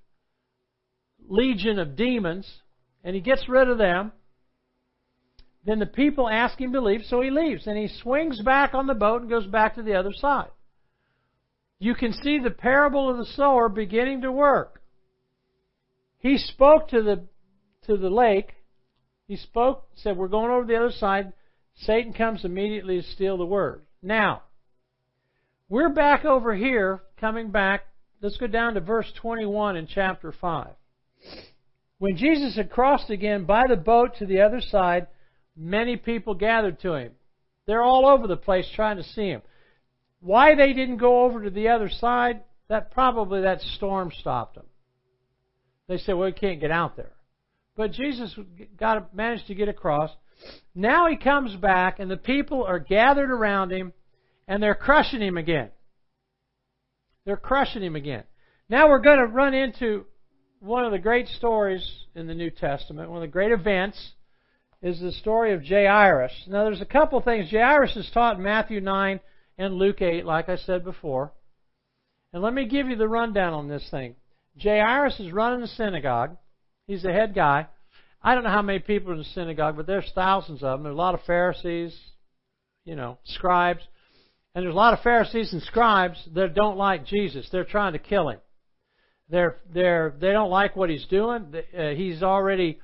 legion 1.28 1.80
of 1.80 1.96
demons 1.96 2.50
and 3.04 3.16
he 3.16 3.22
gets 3.22 3.50
rid 3.50 3.70
of 3.70 3.78
them. 3.78 4.12
Then 5.66 5.80
the 5.80 5.88
people 5.88 6.30
ask 6.30 6.60
him 6.62 6.74
to 6.74 6.82
leave, 6.82 7.02
so 7.06 7.22
he 7.22 7.32
leaves. 7.32 7.66
And 7.66 7.78
he 7.78 7.88
swings 7.88 8.40
back 8.42 8.76
on 8.76 8.86
the 8.86 8.94
boat 8.94 9.22
and 9.22 9.30
goes 9.30 9.48
back 9.48 9.76
to 9.76 9.82
the 9.82 9.96
other 9.96 10.14
side. 10.14 10.50
You 11.80 11.96
can 11.96 12.14
see 12.14 12.40
the 12.40 12.52
parable 12.52 13.10
of 13.10 13.18
the 13.18 13.26
sower 13.26 13.68
beginning 13.68 14.22
to 14.22 14.32
work. 14.32 14.82
He 16.20 16.38
spoke 16.38 16.90
to 16.90 17.02
the 17.02 17.28
to 17.86 17.98
the 17.98 18.10
lake. 18.10 18.54
He 19.28 19.38
spoke, 19.38 19.88
said, 19.96 20.18
We're 20.18 20.28
going 20.28 20.52
over 20.52 20.66
the 20.66 20.78
other 20.78 20.92
side. 20.92 21.34
Satan 21.76 22.14
comes 22.14 22.46
immediately 22.46 23.02
to 23.02 23.08
steal 23.08 23.38
the 23.38 23.46
word. 23.46 23.82
Now, 24.02 24.44
we're 25.70 25.90
back 25.90 26.26
over 26.26 26.56
here, 26.56 27.02
coming 27.20 27.52
back. 27.52 27.86
Let's 28.22 28.38
go 28.38 28.48
down 28.48 28.74
to 28.76 28.82
verse 28.82 29.12
21 29.22 29.76
in 29.76 29.88
chapter 29.88 30.32
5. 30.32 30.68
When 32.00 32.18
Jesus 32.18 32.56
had 32.56 32.70
crossed 32.70 33.10
again 33.10 33.46
by 33.46 33.68
the 33.68 33.76
boat 33.76 34.18
to 34.18 34.26
the 34.26 34.42
other 34.42 34.62
side, 34.62 35.08
Many 35.56 35.96
people 35.96 36.34
gathered 36.34 36.80
to 36.82 36.96
him. 36.96 37.14
They're 37.66 37.84
all 37.84 38.06
over 38.06 38.28
the 38.28 38.38
place 38.38 38.68
trying 38.76 38.98
to 38.98 39.04
see 39.04 39.28
him. 39.28 39.42
Why 40.20 40.56
they 40.56 40.74
didn't 40.74 40.98
go 40.98 41.24
over 41.24 41.44
to 41.44 41.50
the 41.50 41.70
other 41.70 41.90
side, 41.90 42.44
that 42.68 42.92
probably 42.92 43.42
that 43.42 43.62
storm 43.62 44.12
stopped 44.20 44.56
them. 44.56 44.66
They 45.88 45.98
said, 45.98 46.16
well, 46.16 46.28
we 46.28 46.34
can't 46.34 46.60
get 46.60 46.72
out 46.72 46.96
there. 46.98 47.14
But 47.76 47.92
Jesus 47.92 48.38
got 48.78 49.16
managed 49.16 49.48
to 49.48 49.56
get 49.56 49.70
across. 49.70 50.10
Now 50.74 51.08
he 51.08 51.16
comes 51.16 51.56
back, 51.56 52.00
and 52.00 52.10
the 52.10 52.18
people 52.18 52.64
are 52.64 52.80
gathered 52.80 53.32
around 53.32 53.72
him, 53.72 53.94
and 54.48 54.62
they're 54.62 54.76
crushing 54.76 55.22
him 55.22 55.38
again. 55.38 55.70
They're 57.26 57.38
crushing 57.38 57.84
him 57.84 57.96
again. 57.96 58.24
Now 58.70 58.90
we're 58.90 59.00
going 59.00 59.20
to 59.20 59.26
run 59.26 59.54
into 59.54 60.06
one 60.60 60.86
of 60.86 60.92
the 60.92 61.00
great 61.00 61.28
stories 61.28 61.88
in 62.16 62.28
the 62.28 62.34
New 62.34 62.50
Testament, 62.50 63.10
one 63.10 63.18
of 63.18 63.28
the 63.28 63.32
great 63.32 63.52
events 63.52 64.14
is 64.82 65.00
the 65.00 65.12
story 65.12 65.54
of 65.54 65.64
Jairus. 65.64 66.32
Now, 66.48 66.64
there's 66.64 66.82
a 66.82 66.86
couple 66.86 67.20
things. 67.22 67.50
Jairus 67.50 67.96
is 67.96 68.10
taught 68.14 68.38
in 68.38 68.44
Matthew 68.44 68.82
9 68.82 69.20
and 69.58 69.74
Luke 69.74 70.02
8, 70.02 70.26
like 70.26 70.50
I 70.50 70.58
said 70.58 70.84
before. 70.84 71.34
And 72.34 72.44
let 72.44 72.54
me 72.54 72.66
give 72.66 72.88
you 72.88 72.96
the 72.96 73.08
rundown 73.08 73.54
on 73.54 73.68
this 73.68 73.88
thing. 73.90 74.16
Jairus 74.62 75.20
is 75.20 75.32
running 75.32 75.62
the 75.62 75.68
synagogue. 75.68 76.38
He's 76.88 77.04
the 77.04 77.12
head 77.12 77.34
guy. 77.34 77.68
I 78.22 78.36
don't 78.36 78.44
know 78.44 78.50
how 78.50 78.62
many 78.62 78.80
people 78.80 79.10
are 79.10 79.14
in 79.14 79.20
the 79.20 79.26
synagogue, 79.26 79.76
but 79.76 79.88
there's 79.88 80.12
thousands 80.14 80.62
of 80.64 80.78
them. 80.78 80.84
There's 80.84 80.94
a 80.94 80.98
lot 80.98 81.16
of 81.16 81.24
Pharisees, 81.24 81.98
you 82.84 82.96
know, 82.96 83.18
scribes. 83.24 83.82
And 84.56 84.64
there's 84.64 84.74
a 84.74 84.78
lot 84.78 84.94
of 84.94 85.02
Pharisees 85.02 85.54
and 85.54 85.62
scribes 85.62 86.18
that 86.34 86.56
don't 86.56 86.78
like 86.78 87.06
Jesus. 87.06 87.48
They're 87.52 87.66
trying 87.66 87.94
to 87.94 88.00
kill 88.00 88.30
him. 88.30 88.40
They're, 89.30 89.58
they're, 89.72 90.16
they 90.20 90.32
don't 90.32 90.50
like 90.50 90.76
what 90.76 90.90
he's 90.90 91.06
doing. 91.08 91.54
Uh, 91.78 91.90
he's 91.90 92.24
already 92.24 92.80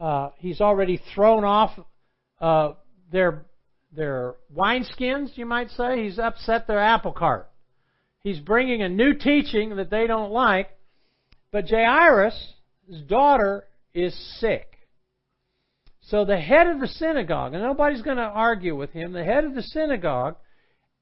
uh, 0.00 0.30
he's 0.38 0.60
already 0.60 1.00
thrown 1.14 1.44
off 1.44 1.70
uh, 2.40 2.72
their 3.12 3.44
their 3.94 4.34
wineskins, 4.54 5.36
you 5.36 5.46
might 5.46 5.70
say. 5.70 6.02
He's 6.02 6.18
upset 6.18 6.66
their 6.66 6.80
apple 6.80 7.12
cart. 7.12 7.48
He's 8.24 8.40
bringing 8.40 8.82
a 8.82 8.88
new 8.88 9.14
teaching 9.14 9.76
that 9.76 9.90
they 9.90 10.06
don't 10.08 10.32
like. 10.32 10.70
But 11.52 11.68
Jairus, 11.68 12.34
daughter, 13.06 13.64
is 13.92 14.12
sick. 14.40 14.66
So 16.00 16.24
the 16.24 16.36
head 16.36 16.66
of 16.66 16.80
the 16.80 16.88
synagogue, 16.88 17.54
and 17.54 17.62
nobody's 17.62 18.02
going 18.02 18.16
to 18.16 18.24
argue 18.24 18.74
with 18.74 18.90
him, 18.90 19.12
the 19.12 19.24
head 19.24 19.44
of 19.44 19.54
the 19.54 19.62
synagogue 19.62 20.34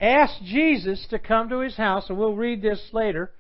asked 0.03 0.43
Jesus 0.45 1.07
to 1.11 1.19
come 1.19 1.49
to 1.49 1.61
his 1.61 1.77
house, 1.77 2.11
and 2.11 2.19
we'll 2.19 2.35
read 2.35 2.61
this 2.61 2.91
later, 2.93 3.31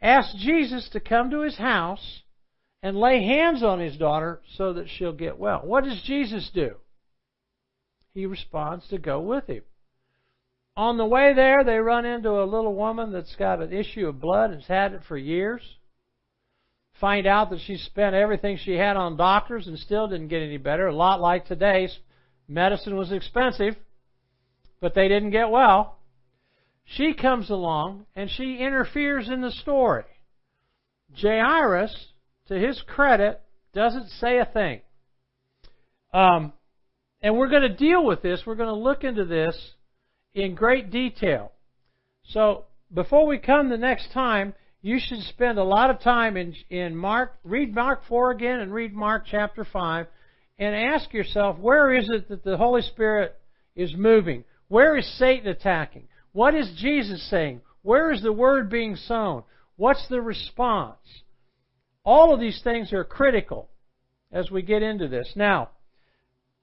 asked 0.00 0.36
Jesus 0.38 0.88
to 0.90 1.00
come 1.00 1.30
to 1.30 1.40
his 1.40 1.58
house 1.58 2.22
and 2.82 2.96
lay 2.96 3.24
hands 3.24 3.62
on 3.62 3.80
his 3.80 3.96
daughter 3.96 4.40
so 4.56 4.72
that 4.72 4.88
she'll 4.88 5.12
get 5.12 5.38
well. 5.38 5.60
What 5.64 5.84
does 5.84 6.00
Jesus 6.04 6.48
do? 6.54 6.76
He 8.14 8.24
responds 8.26 8.86
to 8.88 8.98
go 8.98 9.20
with 9.20 9.46
him. 9.48 9.62
On 10.76 10.96
the 10.96 11.06
way 11.06 11.34
there, 11.34 11.64
they 11.64 11.78
run 11.78 12.06
into 12.06 12.30
a 12.30 12.44
little 12.44 12.74
woman 12.74 13.12
that's 13.12 13.36
got 13.36 13.60
an 13.60 13.72
issue 13.72 14.06
of 14.06 14.20
blood 14.20 14.50
and 14.50 14.60
has 14.60 14.68
had 14.68 14.92
it 14.94 15.02
for 15.06 15.18
years. 15.18 15.60
Find 17.00 17.26
out 17.26 17.50
that 17.50 17.60
she 17.66 17.76
spent 17.76 18.14
everything 18.14 18.58
she 18.58 18.74
had 18.74 18.96
on 18.96 19.16
doctors 19.16 19.66
and 19.66 19.78
still 19.78 20.08
didn't 20.08 20.28
get 20.28 20.42
any 20.42 20.56
better. 20.56 20.86
A 20.86 20.94
lot 20.94 21.20
like 21.20 21.46
today's 21.46 21.98
medicine 22.46 22.96
was 22.96 23.12
expensive, 23.12 23.76
but 24.80 24.94
they 24.94 25.08
didn't 25.08 25.30
get 25.30 25.50
well. 25.50 25.98
She 26.96 27.14
comes 27.14 27.48
along 27.48 28.06
and 28.14 28.30
she 28.30 28.58
interferes 28.58 29.28
in 29.28 29.40
the 29.40 29.50
story. 29.50 30.04
Jairus, 31.20 31.94
to 32.48 32.54
his 32.54 32.80
credit, 32.86 33.40
doesn't 33.72 34.08
say 34.20 34.38
a 34.38 34.44
thing. 34.44 34.80
Um, 36.12 36.52
and 37.22 37.36
we're 37.36 37.48
going 37.48 37.62
to 37.62 37.74
deal 37.74 38.04
with 38.04 38.20
this. 38.20 38.42
We're 38.46 38.56
going 38.56 38.68
to 38.68 38.74
look 38.74 39.04
into 39.04 39.24
this 39.24 39.56
in 40.34 40.54
great 40.54 40.90
detail. 40.90 41.52
So 42.28 42.64
before 42.92 43.26
we 43.26 43.38
come 43.38 43.70
the 43.70 43.78
next 43.78 44.12
time, 44.12 44.54
you 44.82 44.98
should 44.98 45.20
spend 45.22 45.58
a 45.58 45.64
lot 45.64 45.90
of 45.90 46.00
time 46.00 46.36
in, 46.36 46.54
in 46.68 46.96
Mark, 46.96 47.36
read 47.44 47.74
Mark 47.74 48.02
4 48.08 48.32
again 48.32 48.60
and 48.60 48.72
read 48.72 48.92
Mark 48.92 49.24
chapter 49.30 49.64
5 49.64 50.06
and 50.58 50.74
ask 50.74 51.12
yourself, 51.14 51.58
where 51.58 51.94
is 51.94 52.10
it 52.10 52.28
that 52.28 52.44
the 52.44 52.56
Holy 52.56 52.82
Spirit 52.82 53.38
is 53.76 53.94
moving? 53.96 54.44
Where 54.68 54.96
is 54.96 55.18
Satan 55.18 55.48
attacking? 55.48 56.08
What 56.32 56.54
is 56.54 56.72
Jesus 56.78 57.28
saying? 57.30 57.60
Where 57.82 58.10
is 58.10 58.22
the 58.22 58.32
word 58.32 58.70
being 58.70 58.96
sown? 58.96 59.44
What's 59.76 60.06
the 60.08 60.20
response? 60.20 60.98
All 62.04 62.32
of 62.32 62.40
these 62.40 62.60
things 62.62 62.92
are 62.92 63.04
critical 63.04 63.68
as 64.32 64.50
we 64.50 64.62
get 64.62 64.82
into 64.82 65.08
this. 65.08 65.30
Now, 65.36 65.70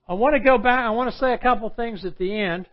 I 0.07 0.13
want 0.13 0.35
to 0.35 0.39
go 0.39 0.57
back, 0.57 0.79
I 0.79 0.89
want 0.89 1.11
to 1.11 1.17
say 1.17 1.33
a 1.33 1.37
couple 1.37 1.69
things 1.69 2.03
at 2.03 2.17
the 2.17 2.35
end. 2.35 2.67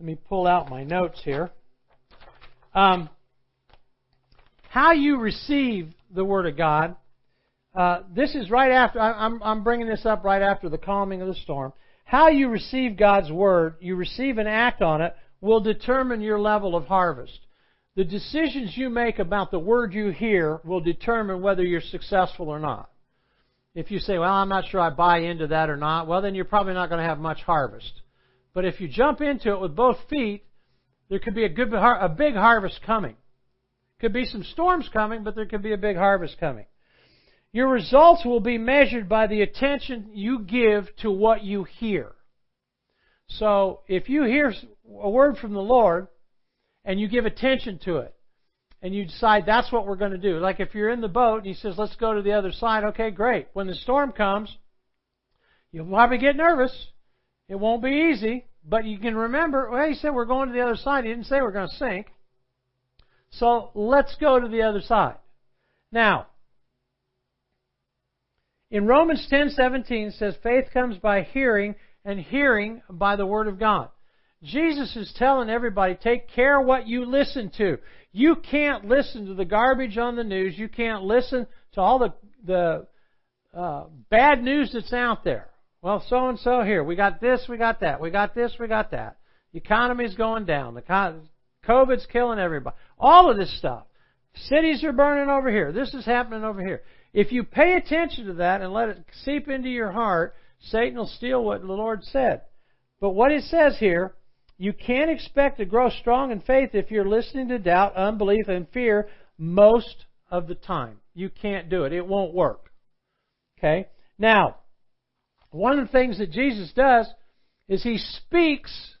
Let 0.00 0.06
me 0.06 0.16
pull 0.28 0.46
out 0.46 0.70
my 0.70 0.84
notes 0.84 1.20
here. 1.24 1.50
Um, 2.74 3.10
how 4.70 4.92
you 4.92 5.18
receive 5.18 5.92
the 6.14 6.24
Word 6.24 6.46
of 6.46 6.56
God. 6.56 6.96
Uh, 7.74 8.00
this 8.14 8.34
is 8.34 8.50
right 8.50 8.70
after, 8.70 9.00
I'm, 9.00 9.42
I'm 9.42 9.62
bringing 9.62 9.88
this 9.88 10.06
up 10.06 10.24
right 10.24 10.42
after 10.42 10.68
the 10.68 10.78
calming 10.78 11.20
of 11.20 11.28
the 11.28 11.34
storm. 11.34 11.72
How 12.08 12.28
you 12.28 12.48
receive 12.48 12.96
God's 12.96 13.30
Word, 13.30 13.74
you 13.80 13.94
receive 13.94 14.38
and 14.38 14.48
act 14.48 14.80
on 14.80 15.02
it, 15.02 15.14
will 15.42 15.60
determine 15.60 16.22
your 16.22 16.40
level 16.40 16.74
of 16.74 16.86
harvest. 16.86 17.38
The 17.96 18.04
decisions 18.04 18.74
you 18.74 18.88
make 18.88 19.18
about 19.18 19.50
the 19.50 19.58
Word 19.58 19.92
you 19.92 20.08
hear 20.08 20.58
will 20.64 20.80
determine 20.80 21.42
whether 21.42 21.62
you're 21.62 21.82
successful 21.82 22.48
or 22.48 22.58
not. 22.58 22.88
If 23.74 23.90
you 23.90 23.98
say, 23.98 24.18
well, 24.18 24.32
I'm 24.32 24.48
not 24.48 24.64
sure 24.70 24.80
I 24.80 24.88
buy 24.88 25.18
into 25.18 25.48
that 25.48 25.68
or 25.68 25.76
not, 25.76 26.06
well, 26.06 26.22
then 26.22 26.34
you're 26.34 26.46
probably 26.46 26.72
not 26.72 26.88
going 26.88 27.02
to 27.02 27.06
have 27.06 27.18
much 27.18 27.42
harvest. 27.42 27.92
But 28.54 28.64
if 28.64 28.80
you 28.80 28.88
jump 28.88 29.20
into 29.20 29.52
it 29.52 29.60
with 29.60 29.76
both 29.76 29.98
feet, 30.08 30.46
there 31.10 31.18
could 31.18 31.34
be 31.34 31.44
a 31.44 31.50
good, 31.50 31.74
a 31.74 32.08
big 32.08 32.34
harvest 32.34 32.80
coming. 32.86 33.16
Could 34.00 34.14
be 34.14 34.24
some 34.24 34.44
storms 34.44 34.88
coming, 34.94 35.24
but 35.24 35.34
there 35.34 35.44
could 35.44 35.62
be 35.62 35.74
a 35.74 35.76
big 35.76 35.98
harvest 35.98 36.40
coming. 36.40 36.64
Your 37.52 37.68
results 37.68 38.24
will 38.24 38.40
be 38.40 38.58
measured 38.58 39.08
by 39.08 39.26
the 39.26 39.42
attention 39.42 40.10
you 40.12 40.40
give 40.40 40.88
to 40.98 41.10
what 41.10 41.42
you 41.44 41.64
hear. 41.64 42.12
So 43.28 43.80
if 43.88 44.08
you 44.08 44.24
hear 44.24 44.54
a 45.00 45.10
word 45.10 45.38
from 45.38 45.52
the 45.54 45.60
Lord 45.60 46.08
and 46.84 47.00
you 47.00 47.08
give 47.08 47.26
attention 47.26 47.78
to 47.84 47.98
it 47.98 48.14
and 48.80 48.94
you 48.94 49.04
decide 49.04 49.44
that's 49.44 49.72
what 49.72 49.86
we're 49.86 49.96
going 49.96 50.12
to 50.12 50.18
do, 50.18 50.38
like 50.38 50.60
if 50.60 50.74
you're 50.74 50.90
in 50.90 51.00
the 51.00 51.08
boat 51.08 51.38
and 51.38 51.46
he 51.46 51.54
says, 51.54 51.74
let's 51.76 51.96
go 51.96 52.14
to 52.14 52.22
the 52.22 52.32
other 52.32 52.52
side, 52.52 52.84
okay, 52.84 53.10
great. 53.10 53.48
When 53.52 53.66
the 53.66 53.74
storm 53.74 54.12
comes, 54.12 54.54
you'll 55.72 55.86
probably 55.86 56.18
get 56.18 56.36
nervous. 56.36 56.88
It 57.48 57.56
won't 57.56 57.82
be 57.82 58.12
easy. 58.12 58.44
But 58.64 58.84
you 58.84 58.98
can 58.98 59.16
remember, 59.16 59.70
well, 59.70 59.88
he 59.88 59.94
said 59.94 60.14
we're 60.14 60.26
going 60.26 60.48
to 60.48 60.54
the 60.54 60.60
other 60.60 60.76
side. 60.76 61.04
He 61.04 61.10
didn't 61.10 61.26
say 61.26 61.40
we're 61.40 61.52
going 61.52 61.70
to 61.70 61.76
sink. 61.76 62.08
So 63.30 63.70
let's 63.74 64.14
go 64.16 64.38
to 64.38 64.48
the 64.48 64.62
other 64.62 64.82
side. 64.82 65.16
Now, 65.90 66.26
in 68.70 68.86
Romans 68.86 69.26
10:17 69.30 70.12
says 70.12 70.36
faith 70.42 70.70
comes 70.72 70.98
by 70.98 71.22
hearing 71.22 71.74
and 72.04 72.20
hearing 72.20 72.82
by 72.90 73.16
the 73.16 73.26
word 73.26 73.48
of 73.48 73.58
God. 73.58 73.88
Jesus 74.42 74.94
is 74.96 75.12
telling 75.16 75.50
everybody 75.50 75.94
take 75.94 76.28
care 76.28 76.60
what 76.60 76.86
you 76.86 77.04
listen 77.04 77.50
to. 77.58 77.78
You 78.12 78.36
can't 78.36 78.84
listen 78.84 79.26
to 79.26 79.34
the 79.34 79.44
garbage 79.44 79.98
on 79.98 80.16
the 80.16 80.24
news. 80.24 80.58
You 80.58 80.68
can't 80.68 81.02
listen 81.02 81.46
to 81.72 81.80
all 81.80 81.98
the 81.98 82.14
the 82.44 82.86
uh, 83.54 83.86
bad 84.10 84.42
news 84.42 84.72
that's 84.72 84.92
out 84.92 85.24
there. 85.24 85.48
Well, 85.80 86.04
so 86.08 86.28
and 86.28 86.38
so 86.38 86.62
here. 86.62 86.84
We 86.84 86.96
got 86.96 87.20
this, 87.20 87.46
we 87.48 87.56
got 87.56 87.80
that. 87.80 88.00
We 88.00 88.10
got 88.10 88.34
this, 88.34 88.54
we 88.58 88.68
got 88.68 88.90
that. 88.90 89.16
The 89.52 89.58
economy's 89.58 90.14
going 90.14 90.44
down. 90.44 90.74
The 90.74 91.22
COVID's 91.66 92.06
killing 92.06 92.38
everybody. 92.38 92.76
All 92.98 93.30
of 93.30 93.36
this 93.36 93.56
stuff. 93.58 93.84
Cities 94.34 94.84
are 94.84 94.92
burning 94.92 95.30
over 95.30 95.50
here. 95.50 95.72
This 95.72 95.92
is 95.94 96.04
happening 96.04 96.44
over 96.44 96.60
here. 96.64 96.82
If 97.12 97.32
you 97.32 97.44
pay 97.44 97.74
attention 97.74 98.26
to 98.26 98.34
that 98.34 98.60
and 98.60 98.72
let 98.72 98.90
it 98.90 99.04
seep 99.24 99.48
into 99.48 99.68
your 99.68 99.90
heart, 99.90 100.34
Satan 100.60 100.98
will 100.98 101.06
steal 101.06 101.44
what 101.44 101.60
the 101.60 101.66
Lord 101.66 102.04
said. 102.04 102.42
But 103.00 103.10
what 103.10 103.32
it 103.32 103.44
says 103.44 103.76
here, 103.78 104.14
you 104.56 104.72
can't 104.72 105.10
expect 105.10 105.58
to 105.58 105.64
grow 105.64 105.88
strong 105.88 106.30
in 106.30 106.40
faith 106.40 106.70
if 106.74 106.90
you're 106.90 107.08
listening 107.08 107.48
to 107.48 107.58
doubt, 107.58 107.96
unbelief, 107.96 108.48
and 108.48 108.68
fear 108.70 109.08
most 109.38 110.06
of 110.30 110.48
the 110.48 110.54
time. 110.54 110.98
You 111.14 111.30
can't 111.30 111.70
do 111.70 111.84
it. 111.84 111.92
It 111.92 112.06
won't 112.06 112.34
work. 112.34 112.70
Okay? 113.58 113.88
Now, 114.18 114.56
one 115.50 115.78
of 115.78 115.86
the 115.86 115.92
things 115.92 116.18
that 116.18 116.32
Jesus 116.32 116.72
does 116.74 117.08
is 117.68 117.82
he 117.82 117.98
speaks 117.98 118.96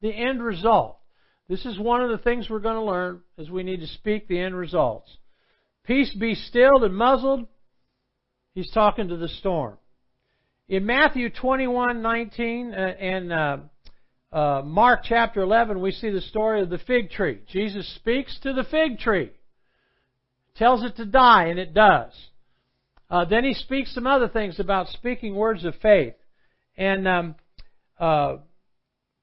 the 0.00 0.12
end 0.12 0.42
result. 0.42 0.98
This 1.48 1.66
is 1.66 1.78
one 1.78 2.00
of 2.00 2.10
the 2.10 2.18
things 2.18 2.48
we're 2.48 2.58
going 2.58 2.76
to 2.76 2.84
learn 2.84 3.20
is 3.36 3.50
we 3.50 3.62
need 3.62 3.80
to 3.80 3.86
speak 3.86 4.28
the 4.28 4.40
end 4.40 4.56
results. 4.56 5.10
Peace 5.84 6.14
be 6.14 6.34
stilled 6.34 6.84
and 6.84 6.96
muzzled. 6.96 7.46
He's 8.54 8.70
talking 8.70 9.08
to 9.08 9.16
the 9.16 9.28
storm. 9.28 9.76
In 10.68 10.86
Matthew 10.86 11.28
21:19 11.28 12.72
uh, 12.72 12.76
and 12.76 13.32
uh, 13.32 13.58
uh, 14.32 14.62
Mark 14.64 15.00
chapter 15.04 15.42
11, 15.42 15.80
we 15.80 15.92
see 15.92 16.08
the 16.08 16.22
story 16.22 16.62
of 16.62 16.70
the 16.70 16.78
fig 16.78 17.10
tree. 17.10 17.40
Jesus 17.48 17.86
speaks 17.96 18.38
to 18.40 18.54
the 18.54 18.64
fig 18.64 18.98
tree, 18.98 19.30
tells 20.56 20.82
it 20.82 20.96
to 20.96 21.04
die, 21.04 21.48
and 21.48 21.58
it 21.58 21.74
does. 21.74 22.12
Uh, 23.10 23.26
then 23.26 23.44
he 23.44 23.52
speaks 23.52 23.94
some 23.94 24.06
other 24.06 24.28
things 24.28 24.58
about 24.58 24.88
speaking 24.88 25.34
words 25.34 25.64
of 25.64 25.74
faith. 25.82 26.14
And 26.78 27.06
um, 27.06 27.34
uh, 28.00 28.36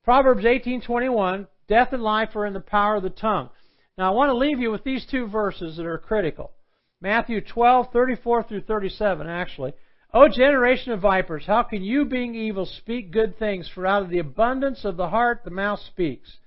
Proverbs 0.03 0.45
18:21, 0.45 1.47
death 1.71 1.93
and 1.93 2.03
life 2.03 2.35
are 2.35 2.45
in 2.45 2.51
the 2.51 2.59
power 2.59 2.97
of 2.97 3.03
the 3.03 3.09
tongue. 3.09 3.49
Now 3.97 4.11
I 4.11 4.13
want 4.13 4.27
to 4.27 4.33
leave 4.33 4.59
you 4.59 4.71
with 4.71 4.83
these 4.83 5.05
two 5.09 5.27
verses 5.27 5.77
that 5.77 5.85
are 5.85 5.97
critical. 5.97 6.51
Matthew 6.99 7.39
12:34 7.39 8.45
through 8.45 8.61
37 8.63 9.25
actually. 9.25 9.71
O 10.13 10.27
generation 10.27 10.91
of 10.91 10.99
vipers, 10.99 11.45
how 11.45 11.63
can 11.63 11.81
you 11.81 12.03
being 12.03 12.35
evil 12.35 12.65
speak 12.65 13.11
good 13.11 13.39
things 13.39 13.69
for 13.69 13.87
out 13.87 14.01
of 14.01 14.09
the 14.09 14.19
abundance 14.19 14.83
of 14.83 14.97
the 14.97 15.07
heart 15.07 15.45
the 15.45 15.49
mouth 15.49 15.79
speaks? 15.79 16.39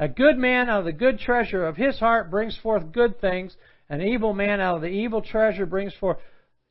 A 0.00 0.08
good 0.08 0.36
man 0.36 0.68
out 0.68 0.80
of 0.80 0.84
the 0.86 0.92
good 0.92 1.20
treasure 1.20 1.64
of 1.64 1.76
his 1.76 2.00
heart 2.00 2.28
brings 2.28 2.58
forth 2.58 2.90
good 2.90 3.20
things, 3.20 3.56
an 3.88 4.02
evil 4.02 4.34
man 4.34 4.60
out 4.60 4.74
of 4.74 4.82
the 4.82 4.88
evil 4.88 5.22
treasure 5.22 5.64
brings 5.64 5.94
forth 5.94 6.18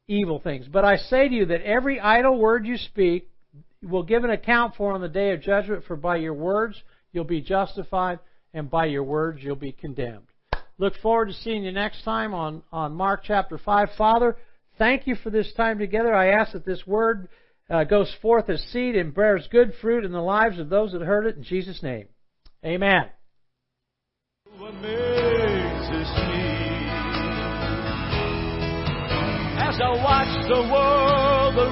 evil 0.09 0.41
things. 0.41 0.67
But 0.67 0.83
I 0.83 0.97
say 0.97 1.29
to 1.29 1.33
you 1.33 1.45
that 1.45 1.61
every 1.61 1.97
idle 2.01 2.37
word 2.37 2.67
you 2.67 2.75
speak 2.75 3.29
will 3.81 4.03
give 4.03 4.25
an 4.25 4.31
account 4.31 4.75
for 4.75 4.91
on 4.91 4.99
the 4.99 5.07
day 5.07 5.31
of 5.31 5.39
judgment, 5.39 5.85
for 5.85 5.95
by 5.95 6.17
your 6.17 6.33
words 6.33 6.83
you'll 7.11 7.23
be 7.23 7.41
justified, 7.41 8.19
and 8.53 8.69
by 8.69 8.85
your 8.85 9.03
words 9.03 9.39
you'll 9.41 9.55
be 9.55 9.71
condemned. 9.71 10.27
Look 10.77 10.93
forward 11.01 11.27
to 11.27 11.33
seeing 11.33 11.63
you 11.63 11.71
next 11.71 12.03
time 12.03 12.33
on, 12.33 12.63
on 12.71 12.93
Mark 12.93 13.21
chapter 13.23 13.57
5. 13.57 13.89
Father, 13.97 14.37
thank 14.77 15.05
you 15.05 15.15
for 15.15 15.29
this 15.29 15.51
time 15.53 15.77
together. 15.77 16.13
I 16.13 16.29
ask 16.29 16.53
that 16.53 16.65
this 16.65 16.85
word 16.87 17.29
uh, 17.69 17.83
goes 17.83 18.13
forth 18.21 18.49
as 18.49 18.61
seed 18.71 18.95
and 18.95 19.13
bears 19.13 19.47
good 19.51 19.73
fruit 19.81 20.05
in 20.05 20.11
the 20.11 20.21
lives 20.21 20.59
of 20.59 20.69
those 20.69 20.91
that 20.93 21.01
heard 21.01 21.27
it 21.27 21.37
in 21.37 21.43
Jesus' 21.43 21.83
name. 21.83 22.07
Amen. 22.65 23.09
as 29.71 29.79
I 29.79 29.91
watch 30.03 30.47
the 30.49 30.61
world 30.73 31.55
around. 31.55 31.71